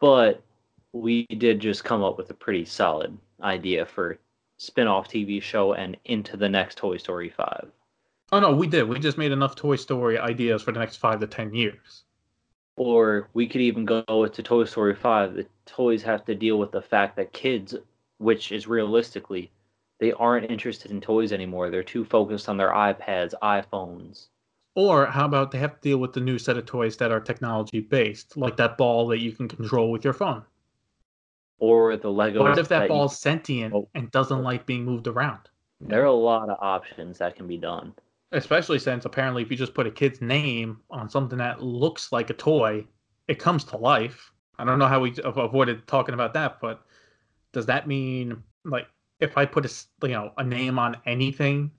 but 0.00 0.42
we 0.92 1.26
did 1.26 1.60
just 1.60 1.84
come 1.84 2.02
up 2.02 2.18
with 2.18 2.30
a 2.30 2.34
pretty 2.34 2.64
solid 2.64 3.16
idea 3.42 3.86
for 3.86 4.18
spin-off 4.58 5.08
TV 5.08 5.40
show 5.42 5.72
and 5.74 5.96
into 6.06 6.36
the 6.36 6.48
next 6.48 6.78
Toy 6.78 6.96
Story 6.96 7.28
5. 7.30 7.70
Oh 8.32 8.40
no, 8.40 8.52
we 8.54 8.66
did. 8.66 8.88
We 8.88 8.98
just 8.98 9.18
made 9.18 9.32
enough 9.32 9.54
Toy 9.54 9.76
Story 9.76 10.18
ideas 10.18 10.62
for 10.62 10.72
the 10.72 10.80
next 10.80 10.96
five 10.96 11.20
to 11.20 11.26
ten 11.26 11.52
years. 11.54 12.04
Or 12.76 13.28
we 13.34 13.46
could 13.46 13.60
even 13.60 13.84
go 13.84 14.02
with 14.08 14.32
to 14.34 14.42
Toy 14.42 14.64
Story 14.64 14.94
5. 14.94 15.34
The 15.34 15.46
toys 15.66 16.02
have 16.02 16.24
to 16.24 16.34
deal 16.34 16.58
with 16.58 16.72
the 16.72 16.82
fact 16.82 17.16
that 17.16 17.32
kids, 17.32 17.74
which 18.18 18.50
is 18.50 18.66
realistically, 18.66 19.50
they 20.00 20.12
aren't 20.12 20.50
interested 20.50 20.90
in 20.90 21.00
toys 21.00 21.32
anymore. 21.32 21.70
They're 21.70 21.82
too 21.82 22.04
focused 22.04 22.48
on 22.48 22.56
their 22.56 22.70
iPads, 22.70 23.34
iPhones. 23.42 24.28
Or 24.74 25.04
how 25.04 25.26
about 25.26 25.50
they 25.50 25.58
have 25.58 25.74
to 25.74 25.80
deal 25.88 25.98
with 25.98 26.14
the 26.14 26.20
new 26.20 26.38
set 26.38 26.56
of 26.56 26.64
toys 26.64 26.96
that 26.96 27.12
are 27.12 27.20
technology 27.20 27.80
based, 27.80 28.36
like 28.38 28.56
that 28.56 28.78
ball 28.78 29.06
that 29.08 29.18
you 29.18 29.32
can 29.32 29.46
control 29.48 29.90
with 29.90 30.02
your 30.02 30.14
phone. 30.14 30.42
Or 31.58 31.96
the 31.96 32.10
Lego. 32.10 32.40
What 32.42 32.58
if 32.58 32.68
that 32.68 32.84
you- 32.84 32.88
ball's 32.88 33.18
sentient 33.18 33.74
Oh. 33.74 33.88
and 33.94 34.10
doesn't 34.10 34.42
like 34.42 34.64
being 34.64 34.84
moved 34.84 35.06
around? 35.06 35.50
There 35.80 36.02
are 36.02 36.06
a 36.06 36.12
lot 36.12 36.48
of 36.48 36.56
options 36.60 37.18
that 37.18 37.36
can 37.36 37.46
be 37.46 37.58
done. 37.58 37.94
Especially 38.32 38.78
since 38.78 39.04
apparently 39.04 39.42
if 39.42 39.50
you 39.50 39.56
just 39.56 39.74
put 39.74 39.86
a 39.86 39.90
kid's 39.90 40.20
name 40.20 40.80
on 40.90 41.08
something 41.08 41.38
that 41.38 41.62
looks 41.62 42.12
like 42.12 42.30
a 42.30 42.34
toy, 42.34 42.84
it 43.28 43.38
comes 43.38 43.64
to 43.64 43.76
life. 43.76 44.32
I 44.58 44.64
don't 44.64 44.78
know 44.78 44.86
how 44.88 45.00
we 45.00 45.14
avoided 45.24 45.86
talking 45.86 46.14
about 46.14 46.32
that, 46.34 46.60
but 46.60 46.82
does 47.52 47.66
that 47.66 47.86
mean 47.86 48.42
like 48.64 48.86
if 49.20 49.36
I 49.36 49.44
put 49.44 49.66
a 49.66 49.72
you 50.06 50.14
know 50.14 50.32
a 50.38 50.44
name 50.44 50.78
on 50.78 50.96
anything 51.06 51.70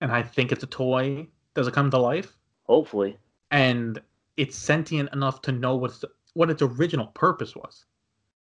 and 0.00 0.10
I 0.12 0.22
think 0.22 0.52
it's 0.52 0.64
a 0.64 0.68
toy, 0.68 1.26
does 1.54 1.66
it 1.66 1.74
come 1.74 1.90
to 1.90 1.98
life? 1.98 2.36
Hopefully. 2.64 3.16
and 3.50 4.00
it's 4.36 4.56
sentient 4.56 5.12
enough 5.12 5.42
to 5.42 5.52
know 5.52 5.76
what's 5.76 6.04
what 6.34 6.50
its 6.50 6.62
original 6.62 7.06
purpose 7.08 7.56
was. 7.56 7.84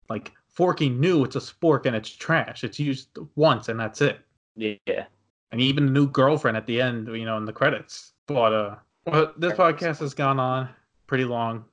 Like 0.09 0.31
Forky 0.47 0.89
knew 0.89 1.23
it's 1.23 1.35
a 1.35 1.39
spork 1.39 1.85
and 1.85 1.95
it's 1.95 2.09
trash. 2.09 2.63
It's 2.63 2.79
used 2.79 3.17
once 3.35 3.67
and 3.69 3.79
that's 3.79 4.01
it. 4.01 4.19
Yeah. 4.55 5.05
And 5.51 5.59
even 5.59 5.85
the 5.85 5.91
new 5.91 6.07
girlfriend 6.07 6.55
at 6.55 6.65
the 6.65 6.81
end, 6.81 7.07
you 7.07 7.25
know, 7.25 7.37
in 7.37 7.45
the 7.45 7.53
credits. 7.53 8.13
But 8.27 8.53
uh, 8.53 8.75
well, 9.05 9.33
this 9.37 9.53
podcast 9.53 9.99
has 9.99 10.13
gone 10.13 10.39
on 10.39 10.69
pretty 11.07 11.25
long, 11.25 11.65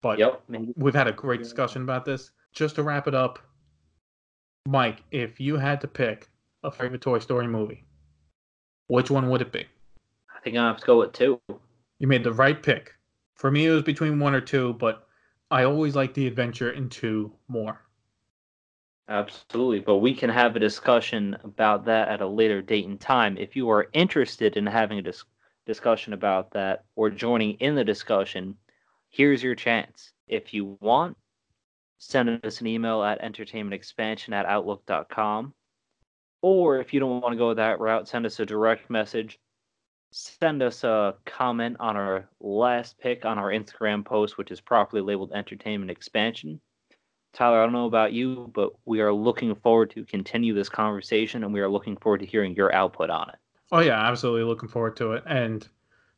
but 0.00 0.18
Yep. 0.18 0.42
We've 0.76 0.94
had 0.94 1.08
a 1.08 1.12
great 1.12 1.42
discussion 1.42 1.82
about 1.82 2.04
this. 2.04 2.30
Just 2.52 2.76
to 2.76 2.82
wrap 2.82 3.08
it 3.08 3.14
up, 3.14 3.38
Mike, 4.66 5.02
if 5.10 5.40
you 5.40 5.56
had 5.56 5.80
to 5.80 5.88
pick 5.88 6.28
a 6.62 6.70
favorite 6.70 7.00
Toy 7.00 7.18
Story 7.18 7.46
movie, 7.46 7.84
which 8.88 9.10
one 9.10 9.28
would 9.30 9.40
it 9.40 9.52
be? 9.52 9.66
I 10.34 10.40
think 10.42 10.56
I 10.56 10.66
have 10.66 10.78
to 10.78 10.86
go 10.86 10.98
with 10.98 11.12
two. 11.12 11.40
You 11.98 12.06
made 12.06 12.24
the 12.24 12.32
right 12.32 12.62
pick. 12.62 12.94
For 13.34 13.50
me, 13.50 13.66
it 13.66 13.70
was 13.70 13.82
between 13.82 14.18
one 14.18 14.34
or 14.34 14.40
two, 14.40 14.74
but 14.74 15.06
I 15.50 15.64
always 15.64 15.94
like 15.94 16.14
the 16.14 16.26
adventure 16.26 16.70
in 16.70 16.88
two 16.88 17.32
more. 17.48 17.80
Absolutely, 19.12 19.80
but 19.80 19.98
we 19.98 20.14
can 20.14 20.30
have 20.30 20.56
a 20.56 20.58
discussion 20.58 21.36
about 21.44 21.84
that 21.84 22.08
at 22.08 22.22
a 22.22 22.26
later 22.26 22.62
date 22.62 22.86
and 22.86 22.98
time. 22.98 23.36
If 23.36 23.54
you 23.54 23.68
are 23.68 23.90
interested 23.92 24.56
in 24.56 24.64
having 24.64 24.98
a 24.98 25.02
dis- 25.02 25.26
discussion 25.66 26.14
about 26.14 26.50
that 26.52 26.86
or 26.96 27.10
joining 27.10 27.56
in 27.56 27.74
the 27.74 27.84
discussion, 27.84 28.56
here's 29.10 29.42
your 29.42 29.54
chance. 29.54 30.14
If 30.28 30.54
you 30.54 30.78
want, 30.80 31.18
send 31.98 32.42
us 32.42 32.62
an 32.62 32.66
email 32.66 33.02
at 33.02 33.20
entertainmentexpansion 33.20 34.32
at 34.32 34.46
outlook.com. 34.46 35.52
Or 36.40 36.78
if 36.78 36.94
you 36.94 36.98
don't 36.98 37.20
want 37.20 37.34
to 37.34 37.38
go 37.38 37.52
that 37.52 37.80
route, 37.80 38.08
send 38.08 38.24
us 38.24 38.40
a 38.40 38.46
direct 38.46 38.88
message. 38.88 39.38
Send 40.12 40.62
us 40.62 40.84
a 40.84 41.16
comment 41.26 41.76
on 41.80 41.98
our 41.98 42.30
last 42.40 42.98
pick 42.98 43.26
on 43.26 43.38
our 43.38 43.50
Instagram 43.50 44.06
post, 44.06 44.38
which 44.38 44.50
is 44.50 44.62
properly 44.62 45.02
labeled 45.02 45.32
Entertainment 45.32 45.90
Expansion. 45.90 46.62
Tyler, 47.32 47.60
I 47.60 47.64
don't 47.64 47.72
know 47.72 47.86
about 47.86 48.12
you, 48.12 48.50
but 48.54 48.72
we 48.84 49.00
are 49.00 49.12
looking 49.12 49.54
forward 49.54 49.90
to 49.90 50.04
continue 50.04 50.54
this 50.54 50.68
conversation 50.68 51.44
and 51.44 51.52
we 51.52 51.60
are 51.60 51.68
looking 51.68 51.96
forward 51.96 52.20
to 52.20 52.26
hearing 52.26 52.54
your 52.54 52.74
output 52.74 53.10
on 53.10 53.30
it. 53.30 53.36
Oh 53.70 53.80
yeah, 53.80 53.98
absolutely 53.98 54.44
looking 54.44 54.68
forward 54.68 54.96
to 54.96 55.12
it. 55.12 55.24
And 55.26 55.66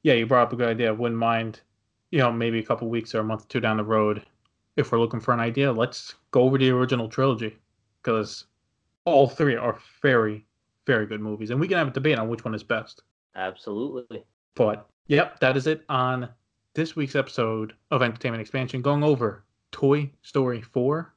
yeah, 0.02 0.14
you 0.14 0.26
brought 0.26 0.48
up 0.48 0.52
a 0.52 0.56
good 0.56 0.68
idea. 0.68 0.92
Wouldn't 0.92 1.18
mind, 1.18 1.60
you 2.10 2.18
know, 2.18 2.32
maybe 2.32 2.58
a 2.58 2.64
couple 2.64 2.88
weeks 2.88 3.14
or 3.14 3.20
a 3.20 3.24
month 3.24 3.44
or 3.44 3.48
two 3.48 3.60
down 3.60 3.76
the 3.76 3.84
road, 3.84 4.24
if 4.76 4.90
we're 4.90 4.98
looking 4.98 5.20
for 5.20 5.32
an 5.32 5.40
idea, 5.40 5.72
let's 5.72 6.14
go 6.30 6.42
over 6.42 6.58
the 6.58 6.70
original 6.70 7.08
trilogy 7.08 7.56
because 8.02 8.46
all 9.04 9.28
three 9.28 9.54
are 9.54 9.78
very, 10.02 10.44
very 10.86 11.06
good 11.06 11.20
movies, 11.20 11.50
and 11.50 11.60
we 11.60 11.68
can 11.68 11.78
have 11.78 11.88
a 11.88 11.92
debate 11.92 12.18
on 12.18 12.28
which 12.28 12.44
one 12.44 12.54
is 12.54 12.62
best. 12.62 13.02
Absolutely. 13.36 14.24
But 14.54 14.88
yep, 15.06 15.38
that 15.40 15.56
is 15.56 15.66
it 15.66 15.84
on 15.88 16.28
this 16.74 16.96
week's 16.96 17.14
episode 17.14 17.74
of 17.90 18.02
Entertainment 18.02 18.40
Expansion, 18.40 18.82
going 18.82 19.04
over 19.04 19.44
Toy 19.74 20.08
Story 20.22 20.62
4. 20.62 21.12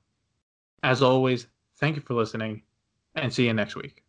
As 0.82 1.04
always, 1.04 1.46
thank 1.78 1.96
you 1.96 2.02
for 2.02 2.15
listening 2.15 2.63
and 3.13 3.32
see 3.32 3.46
you 3.46 3.54
next 3.54 3.76
week. 3.76 4.04